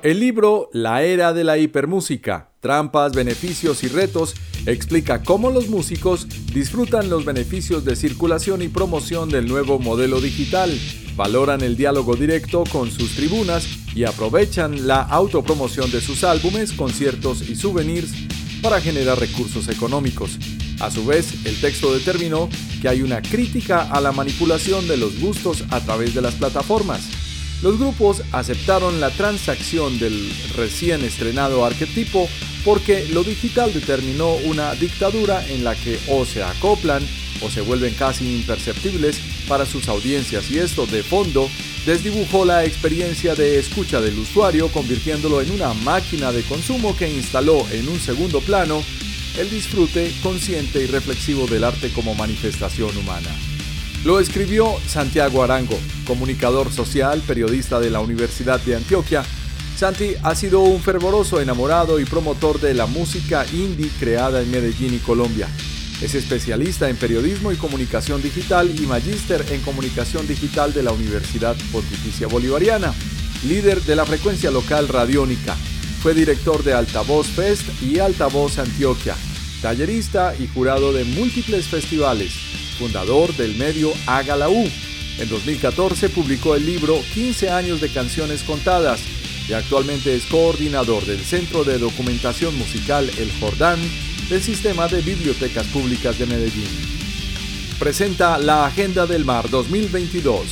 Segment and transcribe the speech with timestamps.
[0.00, 6.28] El libro La Era de la Hipermúsica, Trampas, Beneficios y Retos explica cómo los músicos
[6.54, 10.70] disfrutan los beneficios de circulación y promoción del nuevo modelo digital,
[11.16, 17.42] valoran el diálogo directo con sus tribunas y aprovechan la autopromoción de sus álbumes, conciertos
[17.48, 18.12] y souvenirs
[18.62, 20.38] para generar recursos económicos.
[20.78, 22.48] A su vez, el texto determinó
[22.80, 27.27] que hay una crítica a la manipulación de los gustos a través de las plataformas
[27.62, 32.28] los grupos aceptaron la transacción del recién estrenado arquetipo
[32.64, 37.02] porque lo digital determinó una dictadura en la que o se acoplan
[37.40, 41.48] o se vuelven casi imperceptibles para sus audiencias y esto de fondo
[41.86, 47.66] desdibujó la experiencia de escucha del usuario convirtiéndolo en una máquina de consumo que instaló
[47.70, 48.82] en un segundo plano
[49.38, 53.30] el disfrute consciente y reflexivo del arte como manifestación humana.
[54.04, 59.24] Lo escribió Santiago Arango, comunicador social, periodista de la Universidad de Antioquia.
[59.76, 64.94] Santi ha sido un fervoroso enamorado y promotor de la música indie creada en Medellín
[64.94, 65.48] y Colombia.
[66.00, 71.56] Es especialista en periodismo y comunicación digital y magíster en comunicación digital de la Universidad
[71.72, 72.94] Pontificia Bolivariana,
[73.48, 75.56] líder de la frecuencia local radiónica.
[76.02, 79.16] Fue director de Altavoz Fest y Altavoz Antioquia,
[79.60, 84.68] tallerista y jurado de múltiples festivales fundador del medio Haga la U.
[85.18, 89.00] En 2014 publicó el libro 15 años de canciones contadas
[89.48, 93.78] y actualmente es coordinador del Centro de Documentación Musical El Jordán
[94.30, 96.68] del Sistema de Bibliotecas Públicas de Medellín.
[97.78, 100.46] Presenta la Agenda del Mar 2022.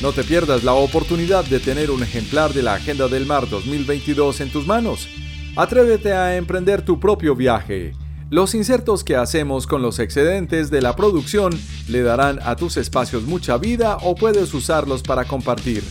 [0.00, 4.40] No te pierdas la oportunidad de tener un ejemplar de la Agenda del Mar 2022
[4.40, 5.08] en tus manos.
[5.56, 7.92] Atrévete a emprender tu propio viaje
[8.28, 11.52] los insertos que hacemos con los excedentes de la producción
[11.88, 15.84] le darán a tus espacios mucha vida o puedes usarlos para compartir.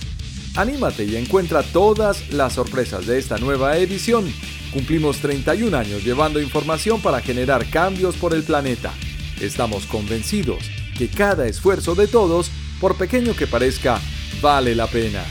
[0.58, 4.26] Anímate y encuentra todas las sorpresas de esta nueva edición.
[4.74, 8.92] Cumplimos 31 años llevando información para generar cambios por el planeta.
[9.40, 12.52] Estamos convencidos que cada esfuerzo de todos,
[12.82, 14.00] por pequeño que parezca,
[14.42, 15.24] vale la pena.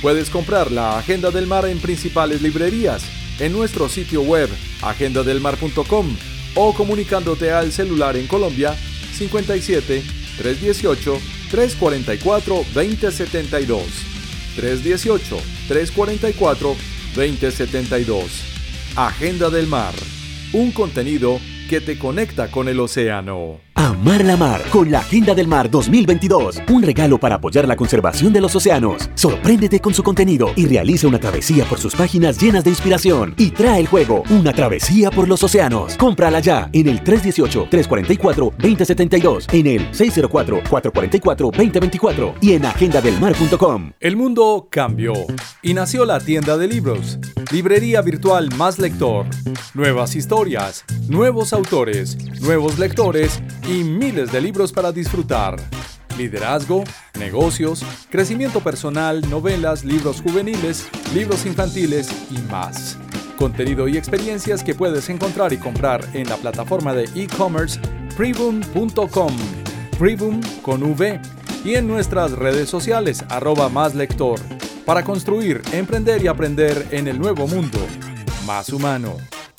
[0.00, 3.04] Puedes comprar la Agenda del Mar en principales librerías,
[3.38, 4.48] en nuestro sitio web
[4.82, 6.16] agendadelmar.com
[6.54, 8.74] o comunicándote al celular en Colombia
[9.12, 10.02] 57
[10.38, 11.18] 318
[11.50, 13.82] 344 2072.
[14.56, 15.36] 318
[15.68, 16.76] 344
[17.14, 18.42] 2072.
[18.96, 19.94] Agenda del Mar.
[20.52, 23.60] Un contenido que te conecta con el océano.
[23.78, 26.62] Amar la Mar con la Agenda del Mar 2022.
[26.68, 29.08] Un regalo para apoyar la conservación de los océanos.
[29.14, 33.34] Sorpréndete con su contenido y realiza una travesía por sus páginas llenas de inspiración.
[33.36, 35.96] Y trae el juego Una travesía por los océanos.
[35.96, 43.92] Cómprala ya en el 318-344-2072, en el 604-444-2024 y en agendadelmar.com.
[44.00, 45.12] El mundo cambió
[45.62, 47.20] y nació la tienda de libros.
[47.52, 49.26] Librería virtual Más Lector.
[49.72, 55.56] Nuevas historias, nuevos autores, nuevos lectores y miles de libros para disfrutar.
[56.16, 56.84] Liderazgo,
[57.18, 62.96] negocios, crecimiento personal, novelas, libros juveniles, libros infantiles y más.
[63.36, 67.78] Contenido y experiencias que puedes encontrar y comprar en la plataforma de e-commerce
[68.16, 69.36] preboom.com,
[69.98, 71.20] preboom con V,
[71.64, 74.40] y en nuestras redes sociales arroba más lector,
[74.86, 77.78] para construir, emprender y aprender en el nuevo mundo.
[78.46, 79.16] Más humano,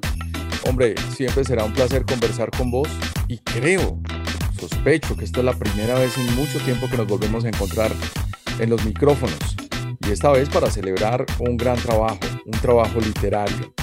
[0.68, 2.90] Hombre, siempre será un placer conversar con vos
[3.26, 3.98] y creo,
[4.60, 7.90] sospecho que esta es la primera vez en mucho tiempo que nos volvemos a encontrar
[8.58, 9.56] en los micrófonos
[10.06, 13.74] y esta vez para celebrar un gran trabajo, un trabajo literario.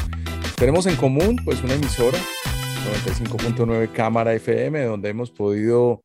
[0.58, 6.04] Tenemos en común pues una emisora, 95.9 Cámara FM, donde hemos podido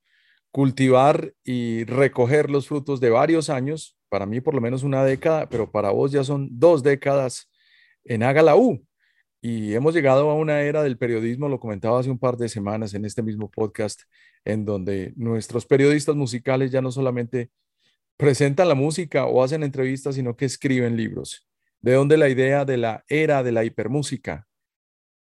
[0.51, 5.49] cultivar y recoger los frutos de varios años, para mí por lo menos una década,
[5.49, 7.49] pero para vos ya son dos décadas
[8.05, 8.85] en Haga U.
[9.41, 12.93] Y hemos llegado a una era del periodismo, lo comentaba hace un par de semanas
[12.95, 14.03] en este mismo podcast,
[14.45, 17.51] en donde nuestros periodistas musicales ya no solamente
[18.19, 21.49] presentan la música o hacen entrevistas, sino que escriben libros.
[21.81, 24.47] ¿De dónde la idea de la era de la hipermúsica?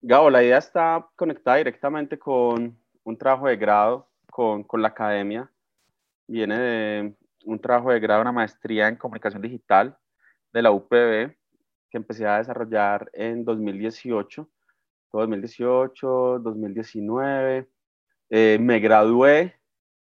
[0.02, 5.50] Gabo, la idea está conectada directamente con un trabajo de grado con, con la academia.
[6.26, 7.14] Viene de
[7.44, 9.96] un trabajo de grado, una maestría en comunicación digital
[10.52, 11.36] de la UPB,
[11.90, 14.48] que empecé a desarrollar en 2018,
[15.12, 17.68] 2018, 2019.
[18.30, 19.54] me gradué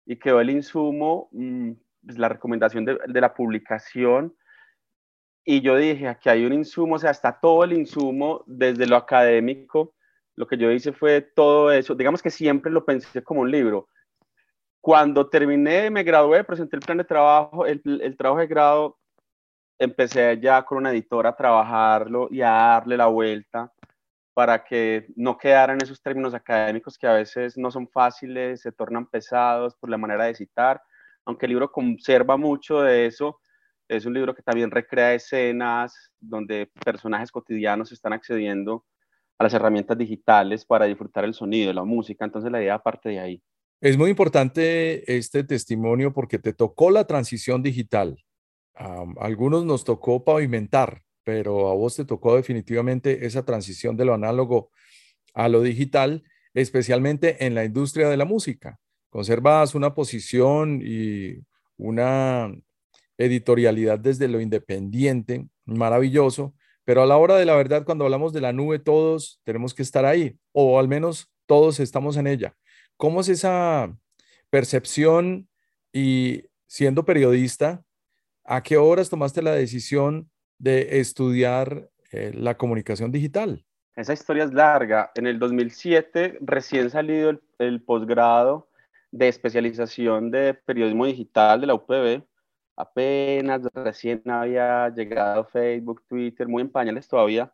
[0.06, 1.74] y quedó el insumo, mm,
[2.06, 4.36] pues, la recomendación de, la publicación.
[5.46, 8.96] Y yo dije, aquí hay un insumo, o sea, está todo el insumo desde lo
[8.96, 9.96] académico.
[10.36, 11.96] Lo que yo hice fue todo eso.
[11.96, 13.88] Digamos que siempre lo pensé como un libro.
[14.82, 19.00] Cuando terminé, me gradué, presenté el plan de trabajo, el, el trabajo de grado
[19.80, 23.72] empecé ya con una editora a trabajarlo y a darle la vuelta
[24.34, 29.06] para que no quedaran esos términos académicos que a veces no son fáciles, se tornan
[29.06, 30.82] pesados por la manera de citar,
[31.30, 33.40] aunque el libro conserva mucho de eso,
[33.88, 38.84] es un libro que también recrea escenas donde personajes cotidianos están accediendo
[39.38, 43.20] a las herramientas digitales para disfrutar el sonido, la música, entonces la idea parte de
[43.20, 43.44] ahí.
[43.80, 48.18] Es muy importante este testimonio porque te tocó la transición digital,
[49.20, 54.72] algunos nos tocó pavimentar, pero a vos te tocó definitivamente esa transición de lo análogo
[55.36, 56.24] a lo digital,
[56.56, 58.80] especialmente en la industria de la música.
[59.10, 61.40] Conservas una posición y
[61.78, 62.54] una
[63.18, 66.54] editorialidad desde lo independiente, maravilloso,
[66.86, 69.84] pero a la hora de la verdad, cuando hablamos de la nube, todos tenemos que
[69.84, 72.56] estar ahí, o al menos todos estamos en ella.
[72.98, 73.96] ¿Cómo es esa
[74.50, 75.48] percepción
[75.94, 77.84] y siendo periodista,
[78.52, 80.28] ¿A qué horas tomaste la decisión
[80.58, 83.64] de estudiar eh, la comunicación digital?
[83.96, 85.12] Esa historia es larga.
[85.14, 88.68] En el 2007, recién salido el, posgrado
[89.12, 92.24] de especialización de periodismo digital de la UPB,
[92.76, 97.54] apenas recién había llegado Facebook, Twitter, muy en pañales todavía,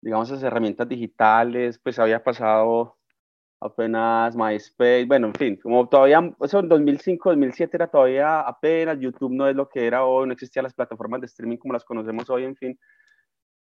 [0.00, 2.96] digamos, esas herramientas digitales, pues había pasado
[3.60, 9.32] apenas MySpace, bueno, en fin, como todavía, eso en 2005, 2007 era todavía apenas, YouTube
[9.32, 12.28] no es lo que era hoy, no existían las plataformas de streaming como las conocemos
[12.30, 12.78] hoy, en fin.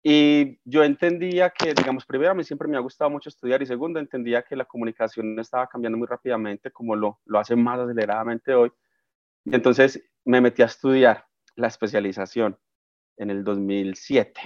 [0.04, 3.66] Y yo entendía que, digamos, primero a mí siempre me ha gustado mucho estudiar y
[3.66, 8.52] segundo entendía que la comunicación estaba cambiando muy rápidamente como lo, lo hace más aceleradamente
[8.52, 8.72] hoy.
[9.44, 12.58] Y entonces me metí a estudiar la especialización
[13.16, 14.40] en el 2007.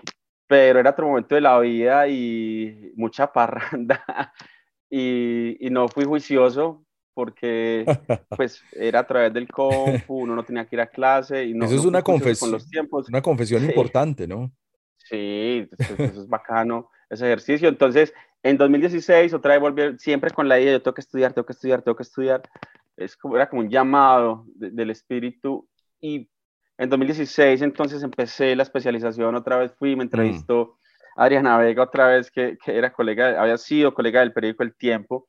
[0.46, 4.04] Pero era otro momento de la vida y mucha parranda
[4.90, 7.84] y, no fui juicioso porque
[8.36, 11.64] pues era a través del compu, uno no tenía que ir a clase y no,
[11.64, 13.08] Eso es una confesión, los tiempos.
[13.08, 14.52] Una confesión importante, ¿no?
[15.08, 17.68] Sí, eso, es bacano, ese ejercicio.
[17.68, 18.12] Entonces,
[18.42, 21.52] en 2016, otra vez volví siempre con la idea, yo tengo que estudiar, tengo que
[21.52, 22.42] estudiar, tengo que estudiar.
[22.96, 25.68] Es como, era como un llamado del espíritu.
[26.00, 26.28] Y
[26.78, 30.02] en 2016, entonces, empecé la especialización, otra vez fui, me mm.
[30.02, 30.78] entrevistó
[31.16, 35.26] Adriana Vega otra vez, que, que, era colega, había sido colega del periódico El Tiempo,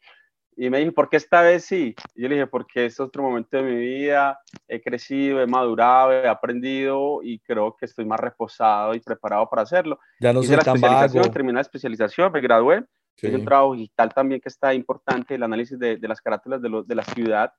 [0.60, 1.96] y me dijo, ¿por qué esta vez sí?
[2.16, 6.12] Y yo le dije, porque es otro momento de mi vida, he crecido, he madurado,
[6.12, 10.00] he aprendido y creo que estoy más reposado y preparado para hacerlo.
[10.20, 12.84] Ya no Hice la especialización, terminé la especialización, me gradué.
[13.16, 13.28] Sí.
[13.28, 16.96] un trabajo digital también que está importante, el análisis de, de las carátulas de, de,
[16.96, 17.52] la ciudad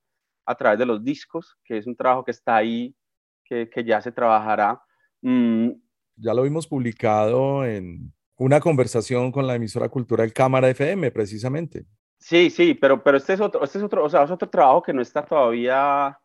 [0.46, 2.94] a través de los discos, que es un trabajo que está ahí,
[3.44, 4.80] que, que ya se trabajará.
[5.20, 5.70] Mm.
[6.16, 11.86] Ya lo vimos publicado en una conversación con la emisora cultural Cámara FM, precisamente.
[12.18, 14.82] Sí, sí, pero, pero este es otro, este es otro, o sea, es otro trabajo
[14.82, 16.18] que no está todavía,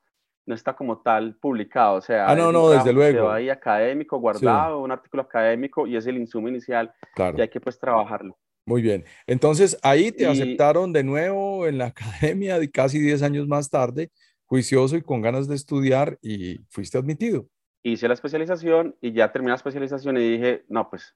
[0.45, 3.31] no está como tal publicado, o sea, ah, no, no, desde luego.
[3.31, 7.37] ahí académico, guardado, un artículo académico y es el insumo inicial claro.
[7.37, 8.37] y hay que pues trabajarlo.
[8.65, 9.03] Muy bien.
[9.27, 11.87] Entonces, ahí te aceptaron de nuevo en la
[12.21, 14.09] academia de casi 10 años más tarde,
[14.45, 17.47] juicioso y con ganas de estudiar y fuiste admitido.
[17.83, 21.13] Hice la especialización y ya terminé la especialización y dije, no, pues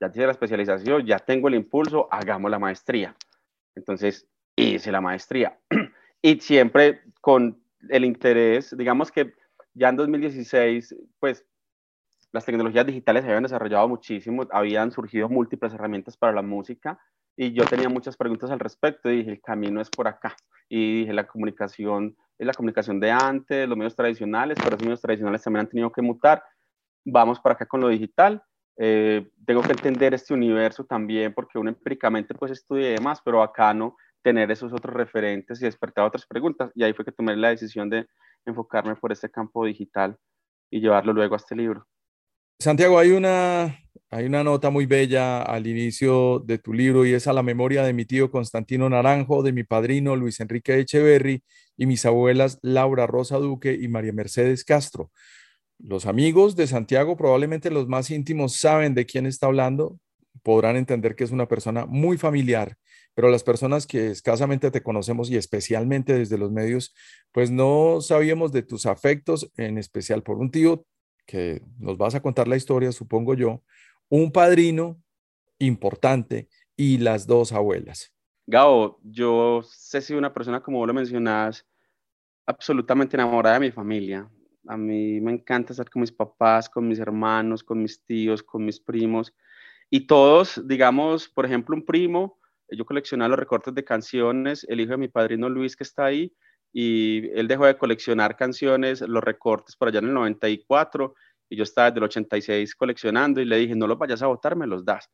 [0.00, 3.14] ya hice la especialización, ya tengo el impulso, hagamos la maestría.
[3.78, 5.58] Entonces hice la maestría.
[6.22, 9.32] y siempre con el interés, digamos que
[9.74, 11.46] ya en 2016, pues
[12.32, 16.98] las tecnologías digitales se habían desarrollado muchísimo, habían surgido múltiples herramientas para la música
[17.36, 20.36] y yo tenía muchas preguntas al respecto y dije, el camino es por acá.
[20.68, 25.00] Y dije, la comunicación es la comunicación de antes, los medios tradicionales, pero los medios
[25.00, 26.42] tradicionales también han tenido que mutar
[27.04, 28.42] vamos para acá con lo digital.
[28.80, 33.42] Eh, tengo que entender este universo también porque uno empíricamente pues estudia y demás, pero
[33.42, 36.70] acá no tener esos otros referentes y despertar otras preguntas.
[36.74, 38.06] Y ahí fue que tomé la decisión de
[38.46, 40.16] enfocarme por este campo digital
[40.70, 41.86] y llevarlo luego a este libro.
[42.60, 43.78] Santiago, hay una,
[44.10, 47.84] hay una nota muy bella al inicio de tu libro y es a la memoria
[47.84, 51.42] de mi tío Constantino Naranjo, de mi padrino Luis Enrique Echeverry
[51.76, 55.12] y mis abuelas Laura Rosa Duque y María Mercedes Castro.
[55.78, 59.98] Los amigos de Santiago, probablemente los más íntimos, saben de quién está hablando,
[60.42, 62.76] podrán entender que es una persona muy familiar,
[63.14, 66.94] pero las personas que escasamente te conocemos y especialmente desde los medios,
[67.32, 70.84] pues no sabíamos de tus afectos, en especial por un tío
[71.26, 73.62] que nos vas a contar la historia, supongo yo,
[74.08, 75.00] un padrino
[75.58, 78.12] importante y las dos abuelas.
[78.46, 81.66] Gao, yo sé si una persona, como lo mencionas,
[82.46, 84.30] absolutamente enamorada de mi familia.
[84.68, 88.64] A mí me encanta estar con mis papás, con mis hermanos, con mis tíos, con
[88.64, 89.34] mis primos.
[89.88, 92.38] Y todos, digamos, por ejemplo, un primo,
[92.70, 96.34] yo coleccionaba los recortes de canciones, el hijo de mi padrino Luis que está ahí,
[96.70, 101.14] y él dejó de coleccionar canciones, los recortes por allá en el 94
[101.48, 104.54] y yo estaba desde el 86 coleccionando y le dije, no los vayas a votar,
[104.54, 105.10] me los das.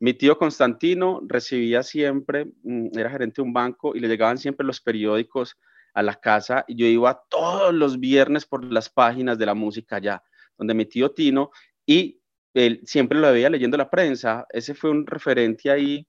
[0.00, 4.66] Mi tío Constantino recibía siempre, mm, era gerente de un banco y le llegaban siempre
[4.66, 5.56] los periódicos
[5.94, 9.96] a la casa y yo iba todos los viernes por las páginas de la música
[9.96, 10.22] allá,
[10.56, 11.50] donde mi tío Tino
[11.86, 12.20] y
[12.54, 14.46] él siempre lo veía leyendo la prensa.
[14.50, 16.06] Ese fue un referente ahí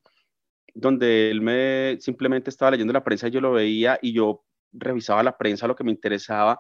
[0.74, 5.38] donde él me simplemente estaba leyendo la prensa, yo lo veía y yo revisaba la
[5.38, 6.60] prensa, lo que me interesaba,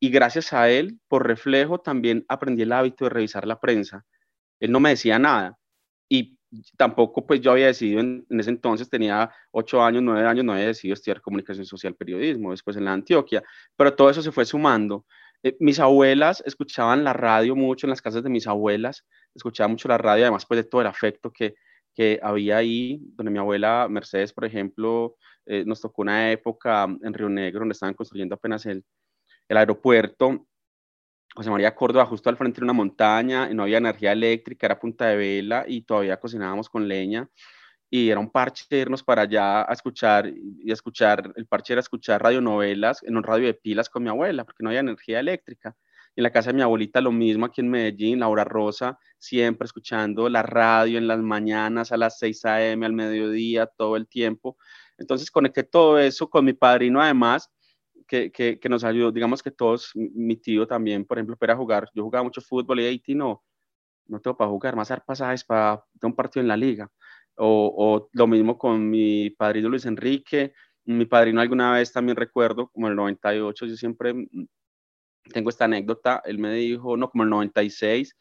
[0.00, 4.06] y gracias a él, por reflejo, también aprendí el hábito de revisar la prensa.
[4.58, 5.58] Él no me decía nada
[6.08, 6.38] y
[6.76, 10.68] tampoco pues yo había decidido en, ese entonces, tenía ocho años, nueve años, no había
[10.68, 13.42] decidido estudiar comunicación social, periodismo, después en la Antioquia,
[13.76, 15.06] pero todo eso se fue sumando.
[15.42, 19.88] Eh, mis abuelas escuchaban la radio mucho en las casas de mis abuelas, escuchaban mucho
[19.88, 21.54] la radio, además pues de todo el afecto que,
[21.94, 25.16] que había ahí, donde mi abuela Mercedes, por ejemplo,
[25.46, 28.84] eh, nos tocó una época en Río Negro, donde estaban construyendo apenas el,
[29.48, 30.46] el aeropuerto.
[31.34, 34.78] José María Córdoba, justo al frente de una montaña, y no había energía eléctrica, era
[34.78, 37.28] punta de vela y todavía cocinábamos con leña.
[37.90, 42.22] Y era un parche irnos para allá a escuchar, y escuchar, el parche era escuchar
[42.22, 45.76] radionovelas en un radio de pilas con mi abuela, porque no había energía eléctrica.
[46.16, 49.66] Y en la casa de mi abuelita lo mismo aquí en Medellín, Laura Rosa, siempre
[49.66, 54.56] escuchando la radio en las mañanas a las 6 a.m., al mediodía, todo el tiempo.
[54.98, 57.50] Entonces conecté todo eso con mi padrino además,
[58.10, 61.88] que, que, que, nos ayudó, digamos que todos, mi tío también, por ejemplo, para jugar,
[61.94, 63.44] yo jugaba mucho fútbol y Haití no,
[64.08, 66.90] no tengo para jugar, más pasajes para un partido en la liga.
[67.36, 70.52] O, o, lo mismo con mi padrino Luis Enrique,
[70.84, 74.12] mi padrino alguna vez también recuerdo, como el 98, yo siempre
[75.32, 78.16] tengo esta anécdota, él me dijo, no, como el 96,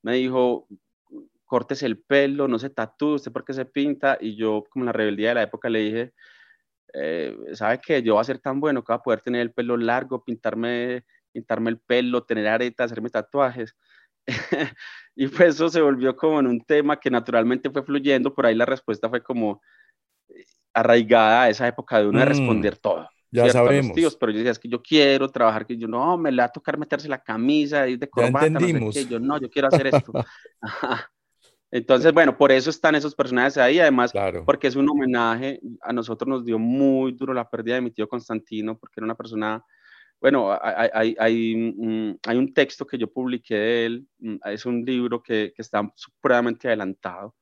[0.00, 0.66] me dijo,
[1.44, 4.86] cortes el pelo, no se tatúe, usted por qué se pinta, y yo como en
[4.86, 6.14] la rebeldía de la época le dije,
[6.94, 9.52] eh, ¿sabe que Yo voy a ser tan bueno que voy a poder tener el
[9.52, 13.74] pelo largo, pintarme, pintarme el pelo, tener aretas, hacerme tatuajes.
[15.16, 18.54] y pues eso se volvió como en un tema que naturalmente fue fluyendo, por ahí
[18.54, 19.60] la respuesta fue como
[20.28, 23.08] eh, arraigada a esa época de uno de mm, responder todo.
[23.30, 23.94] Ya sabemos.
[23.94, 26.44] Tíos, pero yo decía, es que yo quiero trabajar, que yo no, me le va
[26.44, 29.88] a tocar meterse la camisa, ir de corbata, no sé yo no, yo quiero hacer
[29.88, 30.12] esto.
[31.74, 34.12] Entonces, bueno, por eso están esos personajes ahí, además,
[34.46, 38.08] porque es un homenaje, a nosotros nos dio muy duro la pérdida de mi tío
[38.08, 39.60] Constantino, porque era una persona,
[40.20, 44.64] bueno, hay, hay, hay, mm, hay un texto que yo publiqué de él, mm, es
[44.66, 47.34] un libro que, que está supremamente adelantado,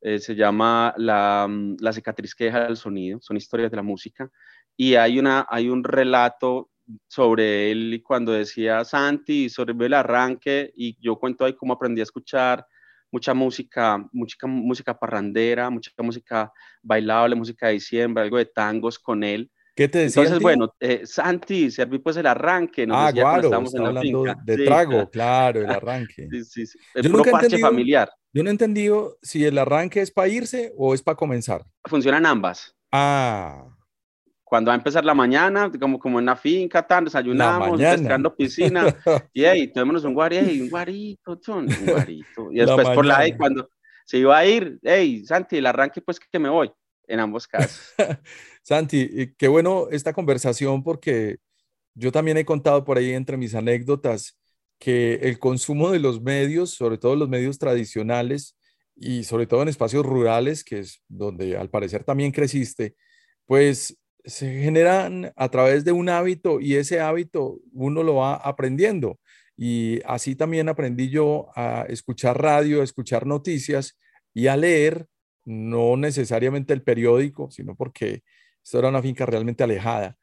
[0.00, 3.84] eh, se llama la, mm, la, cicatriz que deja el sonido, son historias de la
[3.84, 4.28] música,
[4.76, 6.68] y hay, una, hay un relato
[7.06, 12.00] sobre él y cuando decía Santi, sobre el arranque, y yo cuento ahí cómo aprendí
[12.00, 12.66] a escuchar
[13.10, 19.24] mucha música, mucha música parrandera, mucha música bailable, música de diciembre, algo de tangos con
[19.24, 19.50] él.
[19.74, 20.22] ¿Qué te decía?
[20.22, 22.84] Entonces, bueno, eh, Santi, serví pues el arranque.
[22.90, 26.26] ah, claro, estamos hablando de trago, claro, el arranque.
[26.30, 26.78] sí, sí, sí.
[26.94, 28.10] El yo nunca parche familiar.
[28.32, 31.64] Yo no he entendido si el arranque es para irse o es para comenzar.
[31.84, 32.76] Funcionan ambas.
[32.90, 33.68] Ah,
[34.48, 38.86] cuando va a empezar la mañana, como, como en la finca, tan, desayunamos, pescando piscina,
[39.32, 42.50] y ahí, tomémonos un guari, un guarito, un guarito.
[42.50, 43.68] Y después por la cuando
[44.06, 46.72] se iba a ir, hey, Santi, el arranque, pues que me voy,
[47.06, 47.92] en ambos casos.
[48.62, 51.36] Santi, qué bueno esta conversación porque
[51.94, 54.38] yo también he contado por ahí entre mis anécdotas
[54.78, 58.56] que el consumo de los medios, sobre todo los medios tradicionales
[58.96, 62.94] y sobre todo en espacios rurales, que es donde al parecer también creciste,
[63.44, 63.98] pues
[64.28, 69.18] se generan a través de un hábito y ese hábito uno lo va aprendiendo.
[69.56, 73.98] Y así también aprendí yo a escuchar radio, a escuchar noticias
[74.34, 75.06] y a leer,
[75.44, 78.22] no necesariamente el periódico, sino porque
[78.62, 80.16] esto era una finca realmente alejada,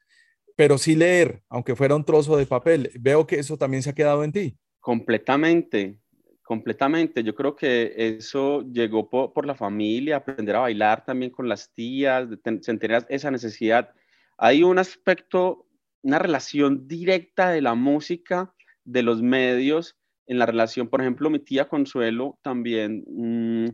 [0.55, 2.91] pero sí leer, aunque fuera un trozo de papel.
[2.99, 4.57] Veo que eso también se ha quedado en ti.
[4.79, 5.97] Completamente,
[6.45, 7.23] completamente.
[7.23, 12.29] Yo creo que eso llegó por, la familia, aprender a bailar también con las tías,
[12.61, 13.93] sentir esa necesidad.
[14.37, 15.67] Hay un aspecto,
[16.03, 19.97] una relación directa de la música de los medios
[20.27, 23.65] en la relación, por ejemplo, mi tía Consuelo también, mm,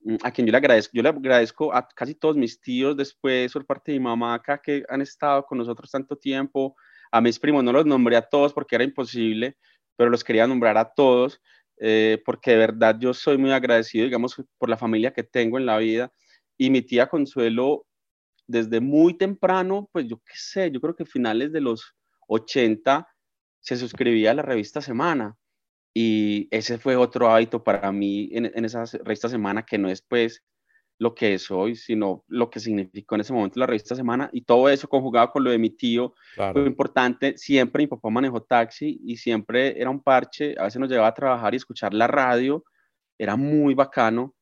[0.00, 3.52] mm, a quien yo le agradezco, yo le agradezco a casi todos mis tíos después
[3.52, 6.76] por parte de mi mamá acá que han estado con nosotros tanto tiempo,
[7.10, 9.56] a mis primos no los nombré a todos porque era imposible,
[9.96, 11.40] pero los quería nombrar a todos
[11.80, 15.66] eh, porque de verdad yo soy muy agradecido, digamos, por la familia que tengo en
[15.66, 16.12] la vida
[16.56, 17.86] y mi tía Consuelo
[18.46, 21.94] desde muy temprano, pues yo qué sé, yo creo que finales de los
[22.28, 23.06] 80
[23.60, 25.36] se suscribía a la revista Semana.
[25.94, 30.02] Y ese fue otro hábito para mí en, en esa revista Semana, que no es
[30.02, 30.42] pues
[30.98, 34.28] lo que es hoy, sino lo que significó en ese momento la revista Semana.
[34.32, 37.36] Y todo eso conjugado con lo de mi tío, fue importante.
[37.36, 40.54] Siempre mi papá manejó taxi y siempre era un parche.
[40.58, 42.64] A veces nos llevaba a trabajar y escuchar la radio.
[43.16, 44.34] Era muy bacano.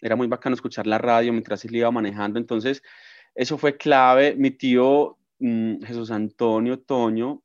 [0.00, 2.38] Era muy bacano escuchar la radio mientras él iba manejando.
[2.38, 2.82] Entonces,
[3.34, 4.34] eso fue clave.
[4.36, 7.44] Mi tío mm, Jesús Antonio Toño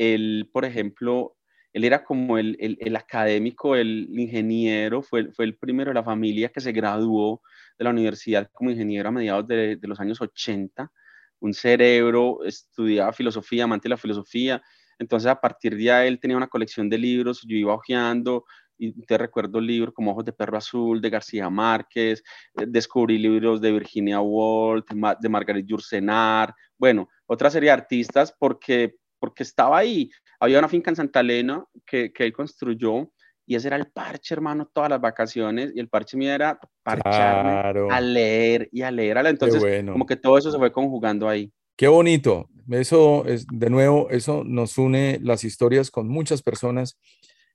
[0.00, 1.36] él, por ejemplo,
[1.74, 6.48] él era como el, el, académico, el ingeniero, fue, fue el primero de la familia
[6.48, 7.42] que se graduó
[7.80, 10.92] de la universidad como ingeniero a mediados de, los años 80,
[11.40, 14.62] un cerebro, estudiaba filosofía, amante de la filosofía,
[14.98, 18.44] entonces a partir de ahí él tenía una colección de libros, yo iba hojeando,
[18.76, 22.22] y te recuerdo libros como Ojos de Perro Azul, de García Márquez,
[22.58, 24.84] eh, descubrí libros de Virginia Woolf,
[25.18, 30.10] de Margaret Yourcenar, bueno, otra serie de artistas porque porque estaba ahí.
[30.40, 33.12] Había una finca en Santa Elena que, que él construyó
[33.50, 35.72] y ese era el parche, hermano, todas las vacaciones.
[35.74, 39.18] Y el parche mío era parcharme a leer y a leer.
[39.26, 41.52] Entonces, como que todo eso se fue conjugando ahí.
[41.76, 42.48] Qué bonito.
[42.70, 46.96] Eso es, de nuevo, eso nos une las historias con muchas personas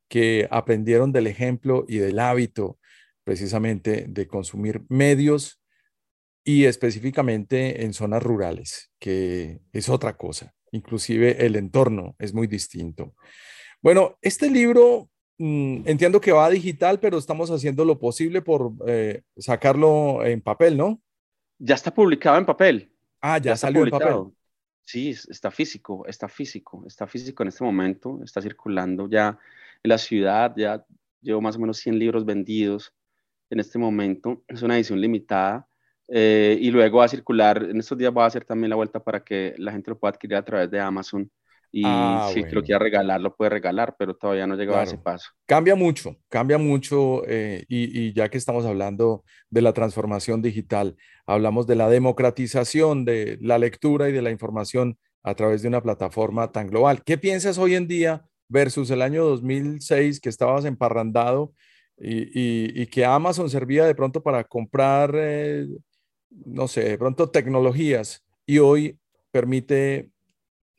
[0.10, 2.78] que aprendieron del ejemplo y del hábito
[3.24, 5.62] precisamente de consumir medios
[6.44, 13.16] y específicamente en zonas rurales, que es otra cosa inclusive el entorno es muy distinto.
[13.82, 19.22] Bueno, este libro mm, entiendo que va digital, pero estamos haciendo lo posible por eh,
[19.38, 21.02] sacarlo en papel, ¿no?
[21.58, 22.92] Ya está publicado en papel.
[23.22, 24.16] Ah, ya, salió en papel.
[24.84, 29.40] Sí, está físico, está físico, está físico en este momento, está circulando ya
[29.82, 30.86] en la ciudad, ya
[31.22, 32.94] llevo más o menos 100 libros vendidos
[33.50, 35.68] en este momento, es una edición limitada
[36.08, 39.04] eh, y luego va a circular, en estos días va a hacer también la vuelta
[39.04, 41.32] para que la gente lo pueda adquirir a través de Amazon.
[41.72, 44.98] Y ah, si lo quiere regalar, lo puede regalar, pero todavía no llegado a ese
[44.98, 45.30] paso.
[45.46, 47.24] Cambia mucho, cambia mucho.
[47.28, 53.06] Eh, y, y, ya que estamos hablando de la transformación digital, hablamos de la democratización
[53.06, 57.04] de la lectura y de la información a través de una plataforma tan global.
[57.04, 61.54] ¿Qué piensas hoy en día versus el año 2006 que estabas emparrandado
[61.98, 65.66] y, y, y que Amazon servía de pronto para comprar eh,
[66.44, 69.00] no sé, de pronto tecnologías y hoy
[69.32, 70.12] permite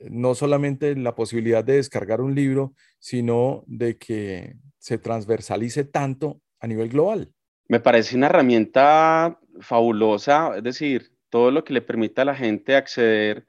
[0.01, 6.67] no solamente la posibilidad de descargar un libro, sino de que se transversalice tanto a
[6.67, 7.33] nivel global.
[7.69, 12.77] Me parece una herramienta fabulosa, es decir, todo lo que le permita a la gente
[12.77, 13.47] acceder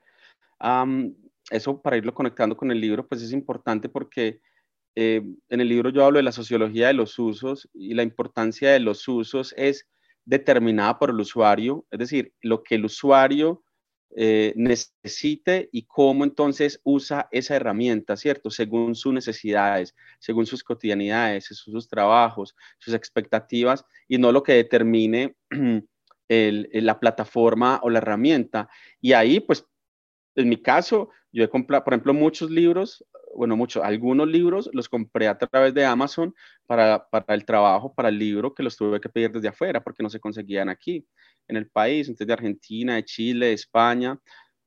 [0.60, 1.16] a mm,
[1.52, 4.42] eso para irlo conectando con el libro, pues es importante porque
[4.96, 8.72] eh, en el libro yo hablo de la sociología de los usos y la importancia
[8.72, 9.88] de los usos es
[10.26, 13.64] determinada por el usuario, es decir, lo que el usuario
[14.16, 18.50] eh, necesite y cómo entonces usa esa herramienta, ¿cierto?
[18.50, 25.36] Según sus necesidades, según sus cotidianidades, sus trabajos, sus expectativas y no lo que determine
[26.30, 28.70] la plataforma o la herramienta.
[29.02, 29.66] Y ahí, pues,
[30.36, 33.06] en mi caso, yo he comprado, por ejemplo, muchos libros
[33.38, 36.34] bueno, mucho, algunos libros los compré a través de Amazon
[36.66, 40.02] para, para, el trabajo, para el libro, que los tuve que pedir desde afuera porque
[40.02, 41.08] no se conseguían aquí,
[41.48, 44.20] en el país, entonces de Argentina, de Chile, España,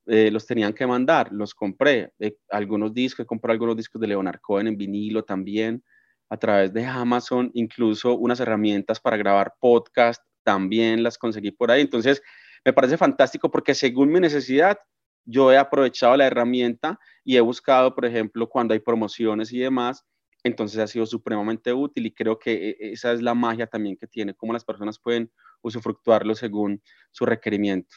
[0.07, 2.13] eh, los tenían que mandar, los compré.
[2.19, 5.83] Eh, algunos discos, compré algunos discos de Leonard Cohen en vinilo también,
[6.31, 11.81] a través de Amazon, incluso unas herramientas para grabar podcast, también las conseguí por ahí.
[11.83, 12.23] Entonces,
[12.65, 14.79] me parece fantástico porque según mi necesidad,
[15.25, 20.05] yo he aprovechado la herramienta y he buscado, por ejemplo, cuando hay promociones y demás,
[20.43, 24.07] entonces ha sido supremamente útil y creo que e, esa es la magia también que
[24.07, 25.31] tiene, cómo las personas pueden
[25.63, 27.97] usufructuarlo según su requerimiento.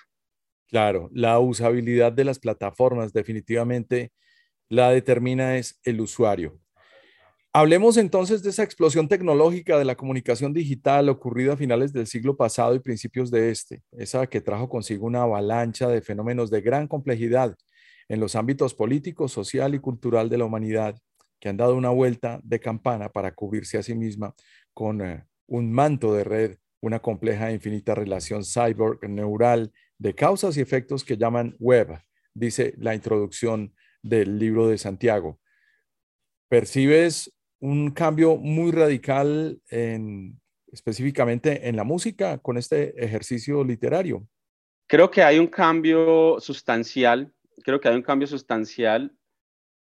[0.67, 4.11] Claro, la usabilidad de las plataformas definitivamente
[4.69, 6.59] la determina es el usuario.
[7.55, 12.35] Hablemos entonces de esa explosión tecnológica de la comunicación digital ocurrida a finales del siglo
[12.35, 16.87] pasado y principios de este, esa que trajo consigo una avalancha de fenómenos de gran
[16.87, 17.55] complejidad
[18.09, 20.97] en los ámbitos político, social y cultural de la humanidad,
[21.39, 24.33] que han dado una vuelta de campana para cubrirse a sí misma
[24.73, 30.57] con eh, un manto de red, una compleja e infinita relación cyborg neural de causas
[30.57, 31.99] y efectos que llaman web,
[32.33, 35.39] dice la introducción del libro de Santiago.
[36.49, 37.31] ¿Percibes
[37.63, 44.27] un cambio muy radical en, específicamente en la música con este ejercicio literario?
[44.85, 49.15] Creo que hay un cambio sustancial, creo que hay un cambio sustancial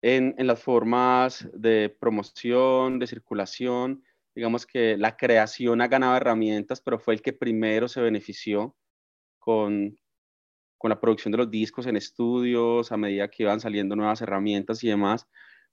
[0.03, 4.03] en, en las formas de promoción, de circulación.
[4.35, 8.77] Digamos que la creación ha ganado herramientas, pero fue el que primero se benefició
[9.39, 9.97] con,
[10.77, 14.83] con la producción de los discos en estudios, a medida que iban saliendo nuevas herramientas
[14.83, 15.27] y demás.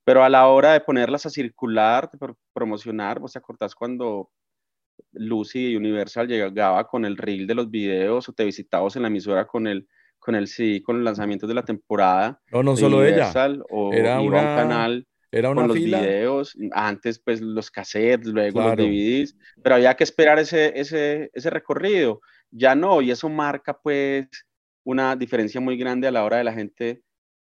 [0.09, 4.31] Pero a la hora de ponerlas a circular, de promocionar, vos te acordás cuando
[5.11, 9.09] Lucy y Universal llegaba con el reel de los videos o te visitabas en la
[9.09, 12.41] emisora con el, con el CD, con los lanzamientos de la temporada.
[12.51, 13.31] No, no solo ella.
[13.69, 18.77] O era un canal era una con los videos, antes pues los cassettes, luego los
[18.77, 22.19] DVDs, pero había que esperar ese, ese, ese recorrido.
[22.49, 24.27] Ya no, y eso marca pues
[24.83, 27.03] una diferencia muy grande a la hora de la gente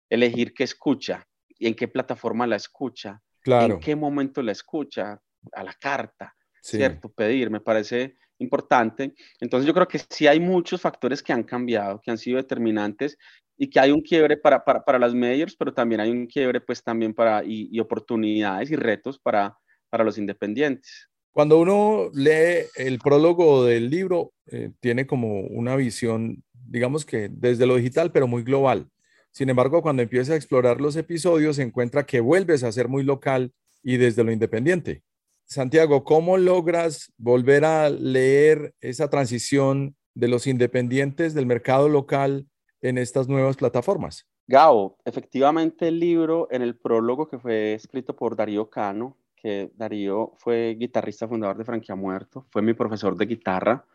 [0.09, 1.25] elegir qué escucha
[1.61, 3.75] y en qué plataforma la escucha, claro.
[3.75, 5.21] en qué momento la escucha,
[5.51, 7.09] a la carta, ¿cierto?
[7.09, 9.13] Pedir, me parece importante.
[9.39, 13.15] Entonces yo creo que sí hay muchos factores que han cambiado, que han sido determinantes
[13.57, 16.61] y que hay un quiebre para, para, para las medios, pero también hay un quiebre
[16.61, 19.55] pues también para y, oportunidades y retos para,
[19.87, 21.09] para los independientes.
[21.31, 27.67] Cuando uno lee el prólogo del libro, eh, tiene como una visión, digamos que desde
[27.67, 28.89] lo digital, pero muy global.
[29.31, 33.03] Sin embargo, cuando empieza a explorar los episodios, se encuentra que vuelves a ser muy
[33.03, 35.03] local y desde lo independiente.
[35.45, 42.47] Santiago, ¿cómo logras volver a leer esa transición de los independientes del mercado local
[42.81, 44.27] en estas nuevas plataformas?
[44.47, 50.33] Gao, efectivamente el libro en el prólogo que fue escrito por Darío Cano, que Darío
[50.37, 53.85] fue guitarrista fundador de Franquia Muerto, fue mi profesor de guitarra,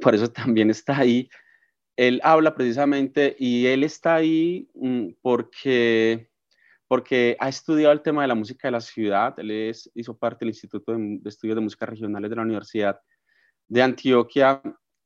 [0.00, 1.28] por eso también está ahí
[2.00, 6.30] él habla precisamente y él está ahí mm, porque,
[6.88, 9.38] porque ha estudiado el tema de la música de la ciudad.
[9.38, 12.98] Él es, hizo parte del Instituto de, Estudios de Música Regionales de la Universidad
[13.68, 14.62] de Antioquia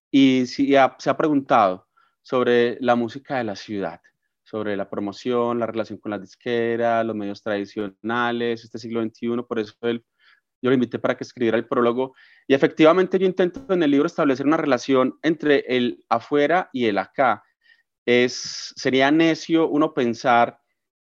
[0.09, 1.89] y se ha preguntado
[2.23, 4.01] sobre la música de la ciudad,
[4.45, 9.43] sobre la promoción, la relación con la disquera, los medios tradicionales, este siglo XXI.
[9.49, 10.05] Por eso él
[10.65, 12.15] yo lo invité para que escribiera el prólogo
[12.49, 16.97] y efectivamente yo intento en el libro establecer una relación entre el afuera y el
[16.97, 17.45] acá.
[18.07, 20.59] Es, sería necio uno pensar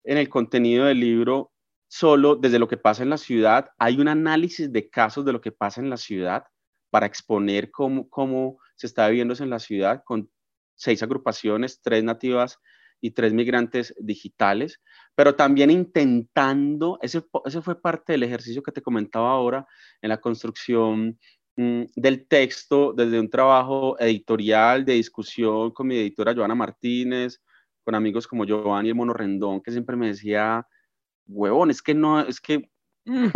[0.03, 1.51] en el contenido del libro
[1.87, 3.69] solo desde lo que pasa en la ciudad.
[3.77, 6.45] Hay un análisis de casos de lo que pasa en la ciudad
[6.89, 10.31] para exponer cómo, cómo se está viviendo en la ciudad con
[10.73, 12.57] seis agrupaciones, tres nativas
[13.03, 14.79] y tres migrantes digitales,
[15.13, 19.67] pero también intentando, ese, ese fue parte del ejercicio que te comentaba ahora
[20.01, 21.19] en la construcción
[21.57, 27.41] mm, del texto desde un trabajo editorial de discusión con mi editora Joana Martínez,
[27.83, 30.65] con amigos como Giovanni el Mono Rendón, que siempre me decía,
[31.27, 32.69] huevón, es que no, es que...
[33.03, 33.27] Mm",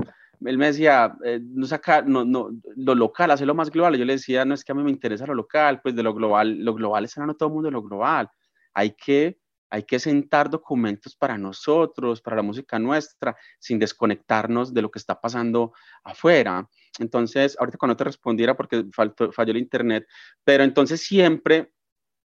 [0.46, 3.98] él me decía, eh, no saca, no, no, lo local, hacerlo más global.
[3.98, 6.14] Yo le decía, no es que a mí me interesa lo local, pues de lo
[6.14, 8.30] global, lo global es no todo el mundo lo global.
[8.74, 14.82] Hay que hay que sentar documentos para nosotros, para la música nuestra, sin desconectarnos de
[14.82, 16.70] lo que está pasando afuera.
[17.00, 20.08] Entonces, ahorita cuando te respondiera porque falló el internet,
[20.44, 21.72] pero entonces siempre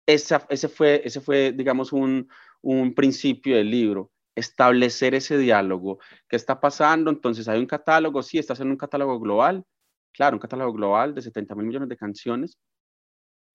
[0.06, 2.28] esa, ese, fue, ese fue, digamos, un,
[2.62, 6.00] un principio del libro, establecer ese diálogo.
[6.28, 7.12] ¿Qué está pasando?
[7.12, 9.63] Entonces, hay un catálogo, sí, estás en un catálogo global,
[10.12, 12.58] claro, un catálogo global de 70 mil millones de canciones,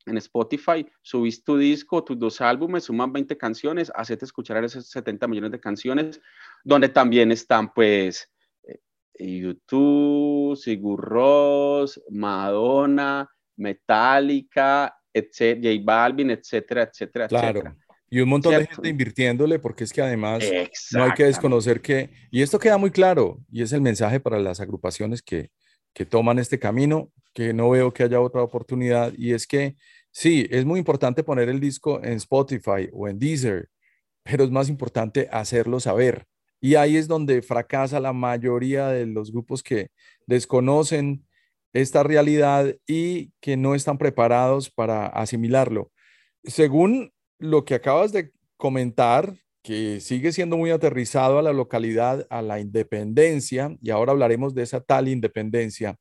[0.07, 5.27] en Spotify, subís tu disco, tus dos álbumes, suman 20 canciones, hacete escuchar esas 70
[5.27, 6.21] millones de canciones,
[6.65, 8.31] donde también están pues
[8.63, 17.77] eh, YouTube, Sigur Ross, Madonna, Metallica, etc., J Balvin, etcétera, etcétera, claro.
[18.09, 20.45] Y un montón de gente invirtiéndole, porque es que además
[20.93, 24.39] no hay que desconocer que, y esto queda muy claro, y es el mensaje para
[24.39, 25.51] las agrupaciones que,
[25.97, 29.77] que toman este camino, que no veo que haya otra oportunidad, y es que
[30.19, 33.69] Sí, es muy importante poner el disco en Spotify o en Deezer,
[34.23, 36.27] pero es más importante hacerlo saber.
[36.59, 39.91] Y ahí es donde fracasa la mayoría de los grupos que
[40.27, 41.27] desconocen
[41.75, 45.93] esta realidad y que no están preparados para asimilarlo.
[46.45, 52.41] Según lo que acabas de comentar, que sigue siendo muy aterrizado a la localidad, a
[52.41, 55.99] la independencia, y ahora hablaremos de esa tal independencia.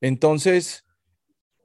[0.00, 0.86] Entonces,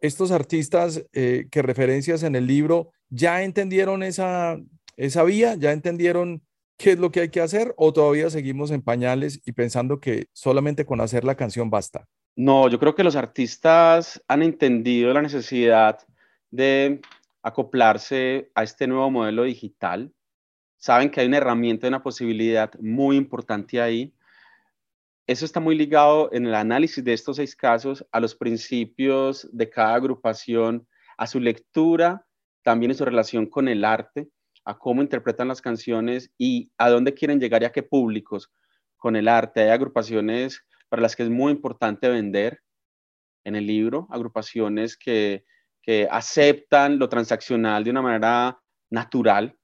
[0.01, 4.57] estos artistas eh, que referencias en el libro, ¿ya entendieron esa,
[4.97, 5.55] esa vía?
[5.55, 6.41] ¿Ya entendieron
[6.77, 7.73] qué es lo que hay que hacer?
[7.77, 12.09] ¿O todavía seguimos en pañales y pensando que solamente con hacer la canción basta?
[12.35, 15.99] No, yo creo que los artistas han entendido la necesidad
[16.51, 16.99] de
[17.41, 20.11] acoplarse a este nuevo modelo digital.
[20.77, 24.13] Saben que hay una herramienta, una posibilidad muy importante ahí.
[25.25, 29.69] Eso está muy ligado en el análisis de estos seis casos a los principios de
[29.69, 30.87] cada agrupación,
[31.17, 32.25] a su lectura,
[32.63, 34.29] también en su relación con el arte,
[34.63, 38.51] a cómo interpretan las canciones y a dónde quieren llegar y a qué públicos
[38.97, 39.61] con el arte.
[39.61, 42.61] Hay agrupaciones para las que es muy importante vender
[43.43, 45.43] en el libro, agrupaciones que,
[46.11, 48.59] aceptan lo transaccional de una manera
[48.89, 49.56] natural,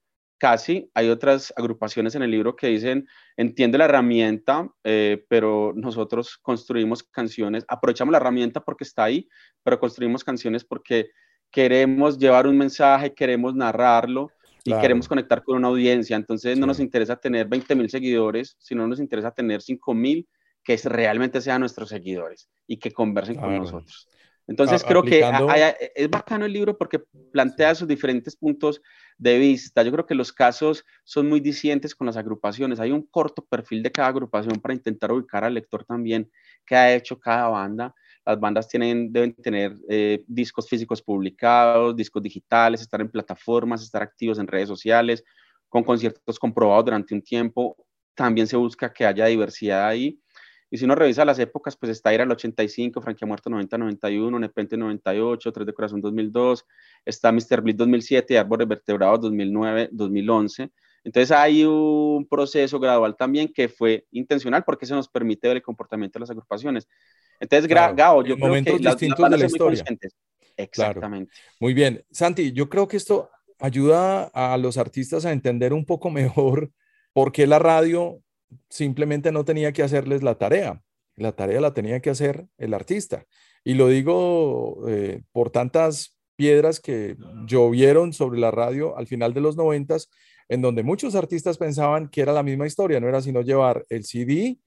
[0.43, 0.91] casi.
[0.93, 7.01] Hay otras agrupaciones en el libro que dicen, entiende la herramienta, eh, pero nosotros construimos
[7.01, 9.29] canciones, aprovechamos la herramienta porque está ahí,
[9.63, 11.11] pero construimos canciones porque
[11.49, 14.31] queremos llevar un mensaje, queremos narrarlo
[14.65, 16.17] y queremos conectar con una audiencia.
[16.17, 20.27] Entonces no nos interesa tener 20 mil seguidores, sino nos interesa tener 5 mil
[20.61, 24.09] que realmente sean nuestros seguidores y que conversen con nosotros.
[24.45, 25.23] Entonces creo que
[25.95, 26.99] es bacano el libro porque
[27.31, 28.81] plantea sus diferentes puntos
[29.17, 29.83] de vista.
[29.83, 32.79] Yo creo que los casos son muy discientes con las agrupaciones.
[32.79, 36.29] Hay un corto perfil de cada agrupación para intentar ubicar al lector también
[36.65, 37.93] qué ha hecho cada banda.
[38.25, 44.01] Las bandas tienen, deben tener eh, discos físicos publicados, discos digitales, estar en plataformas, estar
[44.01, 45.23] activos en redes sociales,
[45.67, 47.75] con conciertos comprobados durante un tiempo.
[48.15, 50.19] También se busca que haya diversidad ahí
[50.73, 54.75] y si uno revisa las épocas, pues está Ira el 85, Franquia Muerto 90-91, Nepente
[54.75, 56.65] 98, Tres de Corazón 2002,
[57.05, 57.61] está Mr.
[57.61, 60.71] Blitz 2007 y Árboles Vertebrados 2009-2011.
[61.03, 65.61] Entonces hay un proceso gradual también que fue intencional porque eso nos permite ver el
[65.61, 66.87] comportamiento de las agrupaciones.
[67.39, 69.83] Entonces, Gao, yo creo que las, distintos de la historia.
[70.57, 71.31] Exactamente.
[71.59, 72.03] Muy bien.
[72.09, 76.71] Santi, yo creo que esto ayuda a los artistas a entender un poco mejor
[77.13, 78.23] por qué la radio
[78.69, 80.81] simplemente no tenía que hacerles la tarea.
[81.15, 83.25] La tarea la tenía que hacer el artista.
[83.63, 89.41] Y lo digo eh, por tantas piedras que llovieron sobre la radio al final de
[89.41, 90.09] los noventas,
[90.49, 94.03] en donde muchos artistas pensaban que era la misma historia, no era sino llevar el
[94.03, 94.59] CD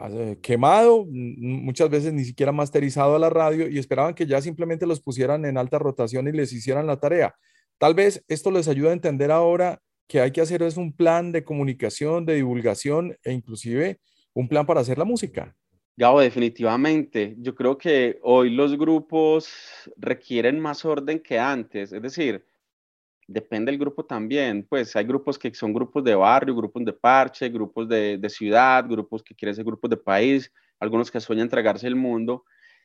[0.00, 4.86] eh, quemado, muchas veces ni siquiera masterizado a la radio y esperaban que ya simplemente
[4.86, 7.34] los pusieran en alta rotación y les hicieran la tarea.
[7.78, 11.30] Tal vez esto les ayuda a entender ahora que hay que hacer es un plan
[11.30, 14.00] de comunicación, de divulgación e inclusive
[14.32, 15.54] un plan para hacer la música.
[15.96, 17.34] Gabo, definitivamente.
[17.38, 19.50] Yo creo que hoy los grupos
[19.96, 21.92] requieren más orden que antes.
[21.92, 22.46] Es decir,
[23.26, 24.66] depende del grupo también.
[24.66, 28.88] Pues hay grupos que son grupos de barrio, grupos de parche, grupos de, de ciudad,
[28.88, 32.44] grupos que quieren ser grupos de país, algunos que sueñan entregarse el mundo.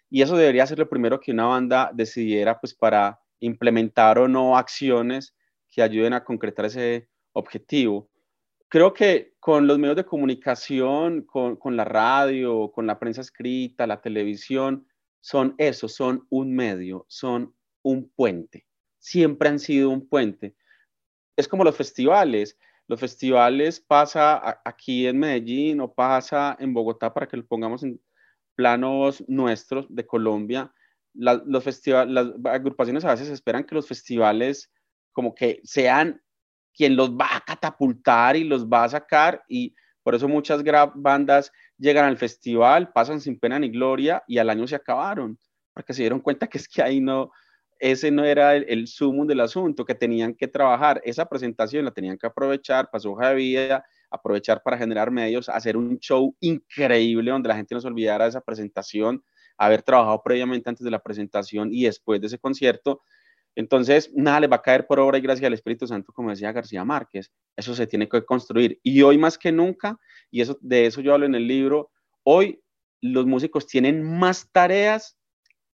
[0.10, 4.58] Y eso debería ser lo primero que una banda decidiera pues para implementar o no
[4.58, 5.36] acciones
[5.70, 8.10] que ayuden a concretar ese, objetivo.
[8.70, 13.86] Creo que con los medios de comunicación, con, con la radio, con la prensa escrita,
[13.86, 14.88] la televisión,
[15.22, 18.66] son eso, son un medio, son un puente.
[19.00, 20.56] Siempre han sido un puente.
[21.38, 22.58] Es como los festivales.
[22.88, 28.02] Los festivales pasa aquí en Medellín o pasa en Bogotá para que lo pongamos en
[28.56, 30.74] planos nuestros de Colombia.
[31.14, 34.72] los festivales, las agrupaciones a veces esperan que los festivales
[35.12, 36.22] como que sean
[36.76, 40.62] quien los va a catapultar y los va a sacar y por eso muchas
[40.96, 45.40] bandas llegan al festival, pasan sin pena ni gloria y al año se acabaron,
[45.74, 47.32] porque se dieron cuenta que es que ahí no,
[47.80, 51.92] ese no era el, el sumum del asunto, que tenían que trabajar, esa presentación la
[51.92, 56.36] tenían que aprovechar para su hoja de vida, aprovechar para generar medios, hacer un show
[56.40, 59.24] increíble donde la gente no se olvidara de esa presentación,
[59.58, 63.02] haber trabajado previamente antes de la presentación y después de ese concierto
[63.56, 66.52] entonces, nada le va a caer por obra y gracia al Espíritu Santo, como decía
[66.52, 67.32] García Márquez.
[67.56, 68.80] Eso se tiene que construir.
[68.82, 70.00] Y hoy más que nunca,
[70.32, 71.92] y eso, de eso yo hablo en el libro,
[72.24, 72.62] hoy
[73.02, 75.18] los músicos tienen más tareas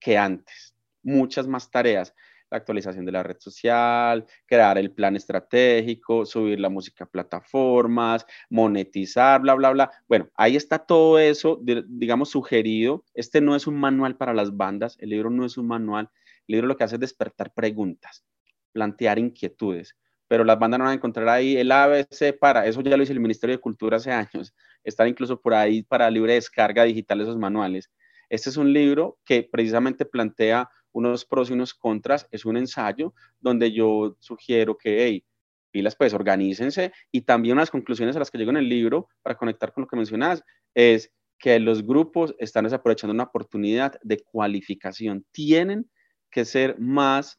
[0.00, 2.14] que antes, muchas más tareas.
[2.50, 8.24] La actualización de la red social, crear el plan estratégico, subir la música a plataformas,
[8.48, 9.90] monetizar, bla, bla, bla.
[10.08, 13.04] Bueno, ahí está todo eso, digamos, sugerido.
[13.12, 16.08] Este no es un manual para las bandas, el libro no es un manual,
[16.48, 18.24] libro lo que hace es despertar preguntas,
[18.72, 22.96] plantear inquietudes, pero las bandas no van a encontrar ahí el ABC para, eso ya
[22.96, 26.84] lo hizo el Ministerio de Cultura hace años, están incluso por ahí para libre descarga
[26.84, 27.90] digital esos manuales.
[28.28, 33.14] Este es un libro que precisamente plantea unos pros y unos contras, es un ensayo
[33.40, 35.24] donde yo sugiero que, hey,
[35.70, 36.92] pilas, pues organícense.
[37.12, 39.88] Y también unas conclusiones a las que llego en el libro, para conectar con lo
[39.88, 40.42] que mencionas,
[40.74, 45.24] es que los grupos están desaprovechando una oportunidad de cualificación.
[45.30, 45.88] Tienen
[46.30, 47.38] que ser más,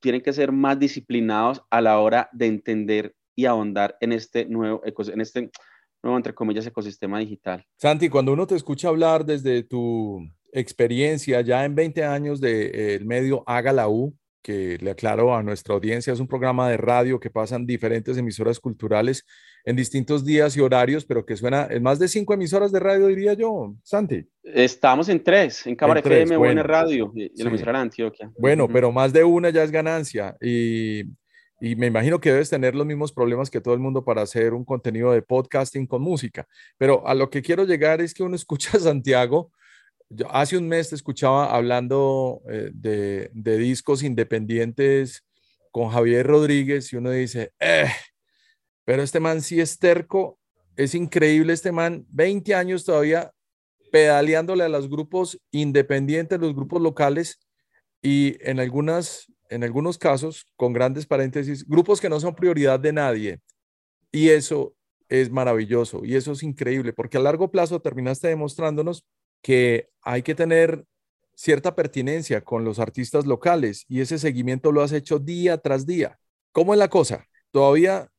[0.00, 4.82] tienen que ser más disciplinados a la hora de entender y ahondar en este nuevo,
[4.84, 5.50] en este
[6.02, 7.64] nuevo, entre comillas, ecosistema digital.
[7.76, 10.20] Santi, cuando uno te escucha hablar desde tu
[10.52, 15.42] experiencia ya en 20 años del de, medio Haga la U, que le aclaro a
[15.42, 19.24] nuestra audiencia, es un programa de radio que pasan diferentes emisoras culturales
[19.68, 23.08] en distintos días y horarios, pero que suena en más de cinco emisoras de radio,
[23.08, 24.26] diría yo, Santi.
[24.42, 28.32] Estamos en tres, en Cámara FM, Buena Radio y, en la emisora de Antioquia.
[28.38, 31.02] Bueno, pero más de una ya es ganancia y,
[31.60, 34.54] y me imagino que debes tener los mismos problemas que todo el mundo para hacer
[34.54, 36.46] un contenido de podcasting con música.
[36.78, 39.52] Pero a lo que quiero llegar es que uno escucha a Santiago
[40.30, 45.24] hace un mes te escuchaba hablando eh, de, discos independientes
[45.70, 47.88] con Javier Rodríguez y uno dice, eh,
[48.88, 50.38] pero este man sí es terco,
[50.74, 53.34] es increíble este man, 20 años todavía
[53.92, 57.38] pedaleándole a los grupos independientes, los grupos locales
[58.00, 62.94] y en, algunas, en algunos casos, con grandes paréntesis, grupos que no son prioridad de
[62.94, 63.40] nadie.
[64.10, 64.74] Y eso
[65.10, 69.04] es maravilloso y eso es increíble porque a largo plazo terminaste demostrándonos
[69.42, 70.86] que hay que tener
[71.34, 76.18] cierta pertinencia con los artistas locales y ese seguimiento lo has hecho día tras día.
[76.52, 77.26] ¿Cómo es la cosa?
[77.50, 78.10] ¿Todavía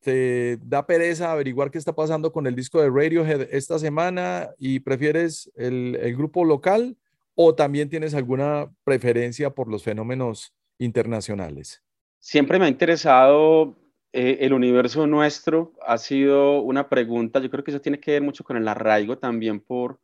[0.00, 4.80] te da pereza averiguar qué está pasando con el disco de Radiohead esta semana y
[4.80, 6.96] prefieres el, grupo local
[7.34, 11.82] o también tienes alguna preferencia por los fenómenos internacionales?
[12.20, 13.76] Siempre me ha interesado
[14.12, 18.22] eh, el universo nuestro, ha sido una pregunta, yo creo que eso tiene que ver
[18.22, 20.00] mucho con el arraigo también por,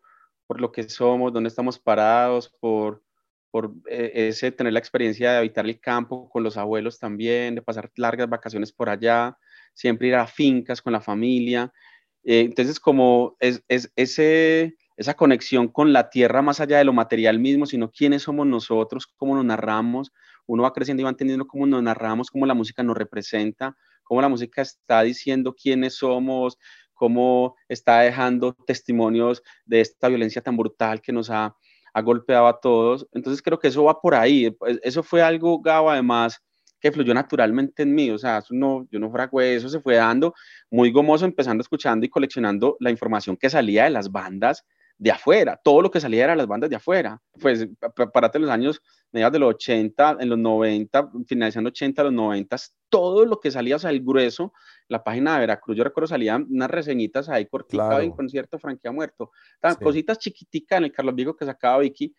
[0.47, 3.03] por lo que somos, dónde estamos parados, por,
[3.51, 7.63] por eh, ese tener la experiencia de habitar el campo con los abuelos también, de
[7.63, 9.39] pasar largas vacaciones por allá,
[9.75, 11.73] siempre ir a fincas con la familia.
[12.25, 16.93] Eh, entonces, como es, es, ese, esa conexión con la tierra más allá de lo
[16.93, 20.13] material mismo, sino quiénes somos nosotros, cómo nos narramos,
[20.47, 24.21] uno va creciendo y va entendiendo cómo nos narramos, cómo la música nos representa, cómo
[24.21, 26.59] la música está diciendo quiénes somos,
[27.01, 31.57] cómo está dejando testimonios de esta violencia tan brutal que nos ha,
[32.05, 33.09] golpeado a todos.
[33.13, 34.51] Entonces creo que eso va por ahí.
[34.51, 36.41] Pues, eso fue algo, Gabo, además,
[36.81, 38.11] que fluyó naturalmente en mí.
[38.11, 40.35] O sea, eso no, yo no fragué, eso se fue dando
[40.71, 44.65] muy gomoso, empezando escuchando y coleccionando la información que salía de las bandas
[45.01, 47.19] de afuera, todo lo que salía era las bandas de afuera.
[47.41, 47.67] Pues
[48.13, 52.57] párate los años mediados de los 80, en los 90, finalizando 80, los 90,
[52.91, 54.53] todo lo que salía, o sea, el grueso,
[54.89, 58.03] la página de Veracruz, yo recuerdo salían unas reseñitas ahí cortitas claro.
[58.03, 59.31] en concierto, Franquía Muerto,
[59.81, 62.15] cositas chiquiticas en el Carlos Vigo que sacaba Vicky,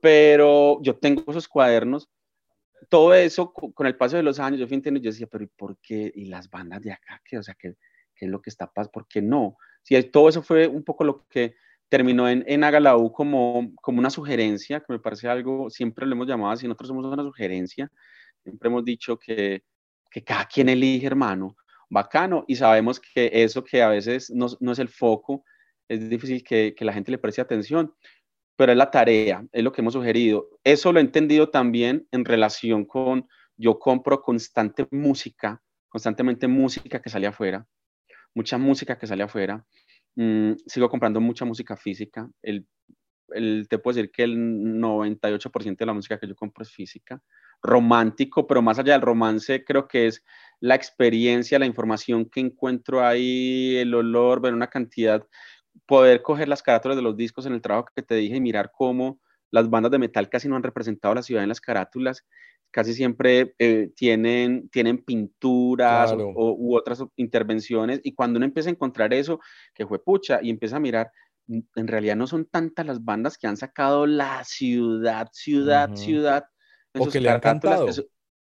[0.00, 2.08] pero yo tengo esos cuadernos,
[2.88, 5.48] todo eso con el paso de los años, yo fui entendiendo, yo decía, pero ¿y
[5.48, 6.12] por qué?
[6.14, 7.20] ¿Y las bandas de acá?
[7.24, 7.38] ¿Qué?
[7.38, 7.74] O sea, ¿qué,
[8.14, 8.92] qué es lo que está pasando?
[8.92, 9.56] ¿Por qué no?
[9.82, 11.54] Sí, todo eso fue un poco lo que
[11.88, 16.26] terminó en, en Agalau como, como una sugerencia, que me parece algo, siempre lo hemos
[16.26, 17.90] llamado así, nosotros somos una sugerencia,
[18.42, 19.62] siempre hemos dicho que,
[20.10, 21.56] que cada quien elige, hermano,
[21.88, 25.44] bacano, y sabemos que eso que a veces no, no es el foco,
[25.88, 27.94] es difícil que, que, la gente le preste atención,
[28.56, 30.48] pero es la tarea, es lo que hemos sugerido.
[30.64, 37.10] Eso lo he entendido también en relación con, yo compro constante música, constantemente música que
[37.10, 37.66] sale afuera,
[38.34, 39.64] mucha música que sale afuera,
[40.16, 42.28] Mm, sigo comprando mucha música física.
[42.42, 42.66] El,
[43.28, 47.22] el, te puedo decir que el 98% de la música que yo compro es física.
[47.62, 50.24] Romántico, pero más allá del romance, creo que es
[50.60, 55.26] la experiencia, la información que encuentro ahí, el olor, ver una cantidad,
[55.86, 58.70] poder coger las carátulas de los discos en el trabajo que te dije y mirar
[58.72, 62.24] cómo las bandas de metal casi no han representado la ciudad en las carátulas
[62.76, 68.72] casi siempre eh, tienen, tienen pinturas o, u otras intervenciones y cuando uno empieza a
[68.72, 69.40] encontrar eso,
[69.74, 71.10] que fue pucha, y empieza a mirar,
[71.48, 76.44] en realidad no son tantas las bandas que han sacado la ciudad, ciudad, ciudad.
[76.98, 77.86] O que le han cantado.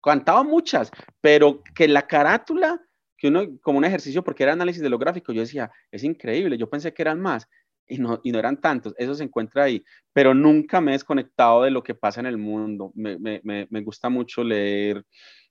[0.03, 2.81] cantado muchas, pero que la carátula,
[3.25, 6.57] que uno, como un ejercicio, porque era análisis de lo gráfico, yo decía, es increíble,
[6.57, 7.47] yo pensé que eran más
[7.87, 11.63] y no, y no eran tantos, eso se encuentra ahí, pero nunca me he desconectado
[11.63, 15.03] de lo que pasa en el mundo, me, me, me, gusta mucho leer,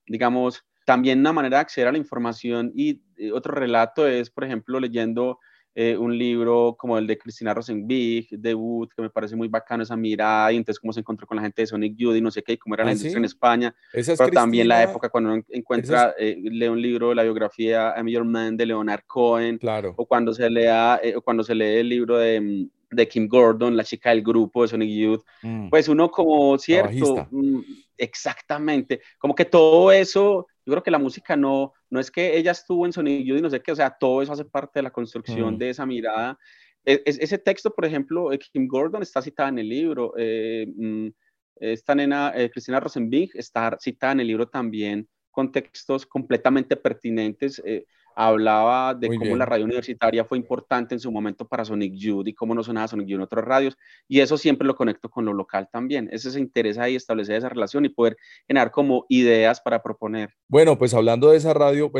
[0.06, 3.00] digamos, también una manera de acceder a la información y
[3.32, 5.38] otro relato es, por ejemplo, leyendo
[5.76, 9.96] eh, un libro como el de Cristina Rosenbig, Debut, que me parece muy bacano esa
[9.96, 12.42] mirada, y entonces cómo se encontró con la gente de Sonic Youth y no sé
[12.42, 15.42] qué, y cómo era la ah, industria en España, pero también la época cuando uno
[15.48, 19.94] encuentra, eh, lee un libro, la biografía I'm Your Man de Leonard Cohen, claro.
[19.96, 23.26] o cuando se, lea, eh, o cuando se lee el libro de, mm, de, Kim
[23.26, 25.70] Gordon, la chica del grupo de Sonic Youth, mm.
[25.70, 27.60] pues uno como, cierto, mm,
[27.98, 32.52] exactamente, como que todo eso Yo creo que la música no, no es que ella
[32.52, 34.84] estuvo en Sonic Youth y no sé qué, o sea, todo eso hace parte de
[34.84, 35.58] la construcción mm.
[35.58, 36.38] de esa mirada.
[36.84, 40.12] E, ese texto, por ejemplo, Kim Gordon está citada en el libro.
[40.16, 41.08] Eh, mm,
[41.56, 47.60] esta nena, eh, Cristina Rosenbing, está citada en el libro también con textos completamente pertinentes.
[47.64, 52.28] Eh, hablaba de cómo la radio universitaria fue importante en su momento para Sonic Youth
[52.28, 53.76] y cómo no sonaba Sonic Youth en otras radios,
[54.08, 56.08] y eso siempre lo conecto con lo local también.
[56.12, 60.30] Ese se interesa ahí establecer esa relación y poder generar como ideas para proponer.
[60.48, 61.90] Bueno, pues hablando de esa radio,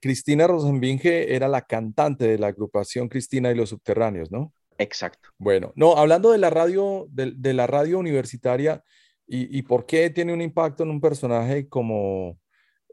[0.00, 4.52] Cristina Rosenbinge era la cantante de la agrupación Cristina y los Subterráneos, ¿no?
[4.78, 5.28] Exacto.
[5.38, 8.82] Bueno, no, hablando de la radio, de, la radio universitaria
[9.26, 12.38] y, y, por qué tiene un impacto en un personaje como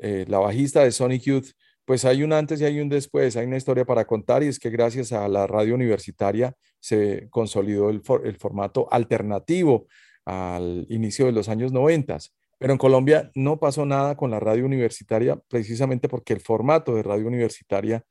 [0.02, 1.48] eh, la bajista de Sonic Youth,
[1.88, 4.60] pues hay un antes y hay un después, hay una historia para contar y es
[4.60, 9.88] que gracias a la radio universitaria se consolidó el, formato alternativo
[10.26, 12.18] al inicio de los años 90.
[12.60, 17.04] Pero en Colombia no pasó nada con la radio universitaria precisamente porque el formato de
[17.04, 18.04] radio universitaria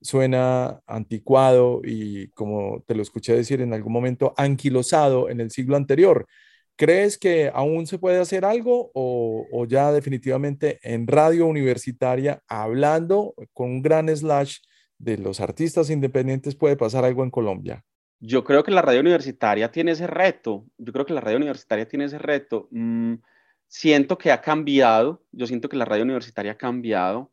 [0.00, 5.76] suena anticuado y, como te lo escuché decir en algún momento, anquilosado en el siglo
[5.76, 6.26] anterior.
[6.78, 13.68] ¿Crees que aún se puede hacer algo o, ya definitivamente en radio universitaria, hablando con
[13.68, 14.58] un gran slash
[14.96, 17.84] de los artistas independientes, puede pasar algo en Colombia?
[18.20, 20.66] Yo creo que la radio universitaria tiene ese reto.
[20.78, 22.68] Yo creo que la radio universitaria tiene ese reto.
[22.70, 23.14] Mm,
[23.66, 25.24] siento que ha cambiado.
[25.32, 27.32] Yo siento que la radio universitaria ha cambiado.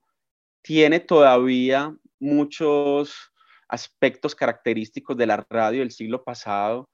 [0.63, 3.31] Tiene todavía muchos
[3.67, 6.89] aspectos característicos de la radio del siglo pasado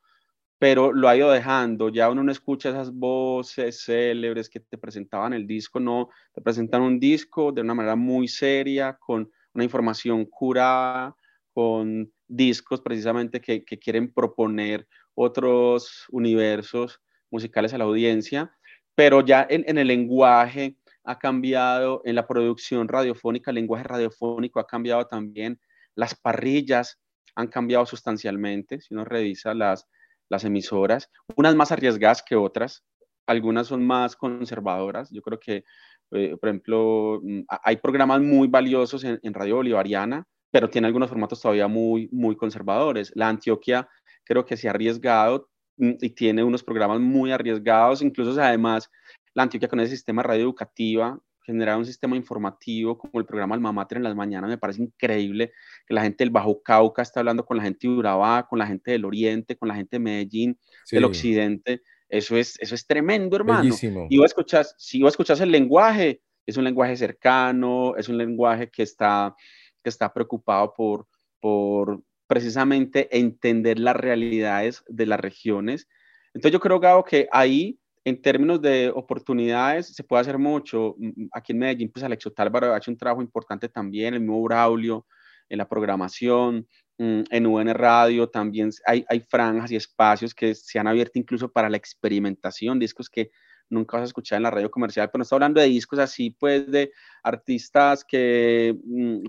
[0.61, 1.89] pero lo ha ido dejando.
[1.89, 6.83] Ya uno no escucha esas voces célebres que te presentaban el disco, no, te presentan
[6.83, 11.15] un disco de una manera muy seria, con una información curada,
[11.51, 17.01] con discos precisamente que, quieren proponer otros universos
[17.31, 18.55] musicales a la audiencia,
[18.93, 24.59] pero ya en, en el lenguaje ha cambiado, en la producción radiofónica, el lenguaje radiofónico
[24.59, 25.59] ha cambiado también,
[25.95, 27.01] las parrillas
[27.33, 29.87] han cambiado sustancialmente, si uno revisa las,
[30.31, 32.85] las emisoras, unas más arriesgadas que otras,
[33.27, 35.11] algunas son más conservadoras.
[35.11, 35.65] Yo creo que,
[36.11, 41.41] eh, por ejemplo, mm, hay programas muy valiosos en, Radio Bolivariana, pero tiene algunos formatos
[41.41, 43.11] todavía muy, muy conservadores.
[43.13, 43.87] La Antioquia
[44.23, 48.89] creo que se ha arriesgado mm, y tiene unos programas muy arriesgados, incluso además
[49.33, 51.19] la Antioquia con ese sistema radio educativa
[51.51, 55.51] generar un sistema informativo como el programa Alma Mater en las mañanas, me parece increíble
[55.85, 58.67] que la gente del Bajo Cauca está hablando con la gente de Urabá, con la
[58.67, 60.57] gente del Oriente, con la gente de Medellín,
[60.89, 61.81] del Occidente.
[62.09, 63.73] Eso es, eso es tremendo, hermano.
[64.09, 68.69] Y vos escuchas, si vos escuchas el lenguaje, es un lenguaje cercano, es un lenguaje
[68.69, 69.35] que está,
[69.83, 71.07] que está preocupado por,
[71.39, 75.87] por precisamente entender las realidades de las regiones.
[76.33, 80.95] Entonces yo creo, Gabo, que ahí en términos de oportunidades, se puede hacer mucho.
[80.97, 84.21] Mm, mm, aquí en Medellín, pues Alexio Tálvaro ha hecho un trabajo importante también, el
[84.21, 85.05] mismo Braulio,
[85.49, 90.79] en la programación, mm, en UN Radio también hay, hay franjas y espacios que se
[90.79, 93.31] han abierto incluso para la experimentación, discos que
[93.69, 96.29] nunca vas a escuchar en la radio comercial, pero no está hablando de discos así,
[96.31, 96.91] pues, de
[97.23, 98.75] artistas que...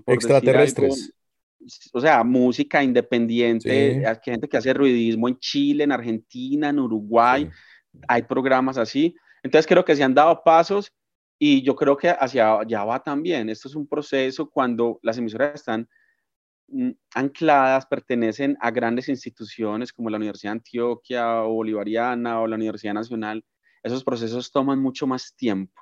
[0.05, 1.13] Extraterrestres.
[1.93, 7.49] o sea, música independiente, hay gente que hace ruidismo en Chile, en Argentina, en Uruguay
[8.07, 9.15] hay programas así.
[9.43, 10.91] Entonces creo que se han dado pasos
[11.39, 13.49] y yo creo que hacia allá va también.
[13.49, 15.89] Esto es un proceso cuando las emisoras están
[16.67, 22.55] mm, ancladas, pertenecen a grandes instituciones como la Universidad de Antioquia o Bolivariana o la
[22.55, 23.43] Universidad Nacional.
[23.83, 25.81] Esos procesos toman mucho más tiempo,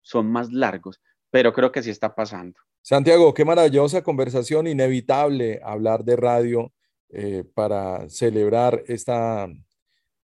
[0.00, 1.00] son más largos,
[1.30, 2.58] pero creo que sí está pasando.
[2.80, 6.72] Santiago, qué maravillosa conversación, inevitable hablar de radio
[7.10, 9.48] eh, para celebrar esta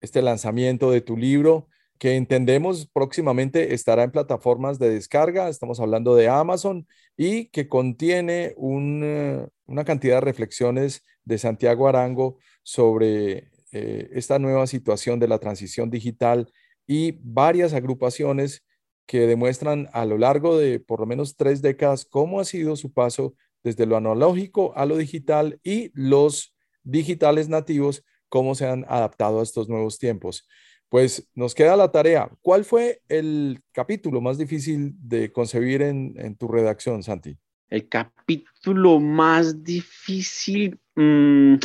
[0.03, 6.13] este lanzamiento de tu libro, que entendemos próximamente estará en plataformas de descarga, estamos hablando
[6.15, 6.85] de Amazon,
[7.15, 15.19] y que contiene una cantidad de reflexiones de Santiago Arango sobre eh, esta nueva situación
[15.19, 16.51] de la transición digital
[16.85, 18.65] y varias agrupaciones
[19.05, 22.91] que demuestran a lo largo de por lo menos tres décadas cómo ha sido su
[22.91, 29.39] paso desde lo analógico a lo digital y los digitales nativos cómo se han adaptado
[29.39, 30.49] a estos nuevos tiempos.
[30.89, 32.31] Pues nos queda la tarea.
[32.41, 37.37] ¿Cuál fue el capítulo más difícil de concebir en, tu redacción, Santi?
[37.69, 41.57] El capítulo más difícil, mm,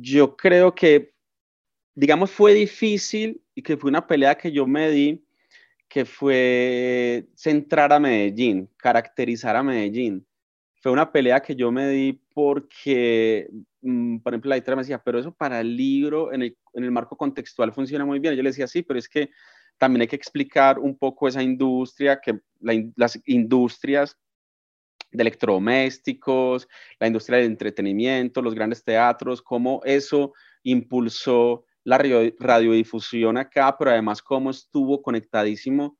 [0.00, 1.14] yo creo que,
[1.94, 5.24] digamos, fue difícil y que fue una pelea que yo me di,
[5.88, 10.26] que fue centrar a Medellín, caracterizar a Medellín.
[10.80, 13.48] Fue una pelea que yo me di porque
[13.82, 16.84] Mm, por ejemplo, la editora me decía, pero eso para el libro, en el, en
[16.84, 18.34] el, marco contextual funciona muy bien.
[18.34, 19.30] Yo le decía, sí, pero es que
[19.78, 24.16] también hay que explicar un poco esa industria, que las industrias
[25.12, 26.68] de electrodomésticos,
[26.98, 30.32] la industria del entretenimiento, los grandes teatros, cómo eso
[30.64, 35.98] impulsó la radiodifusión acá, pero además cómo estuvo conectadísimo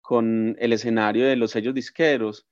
[0.00, 2.46] con el escenario de los sellos disqueros.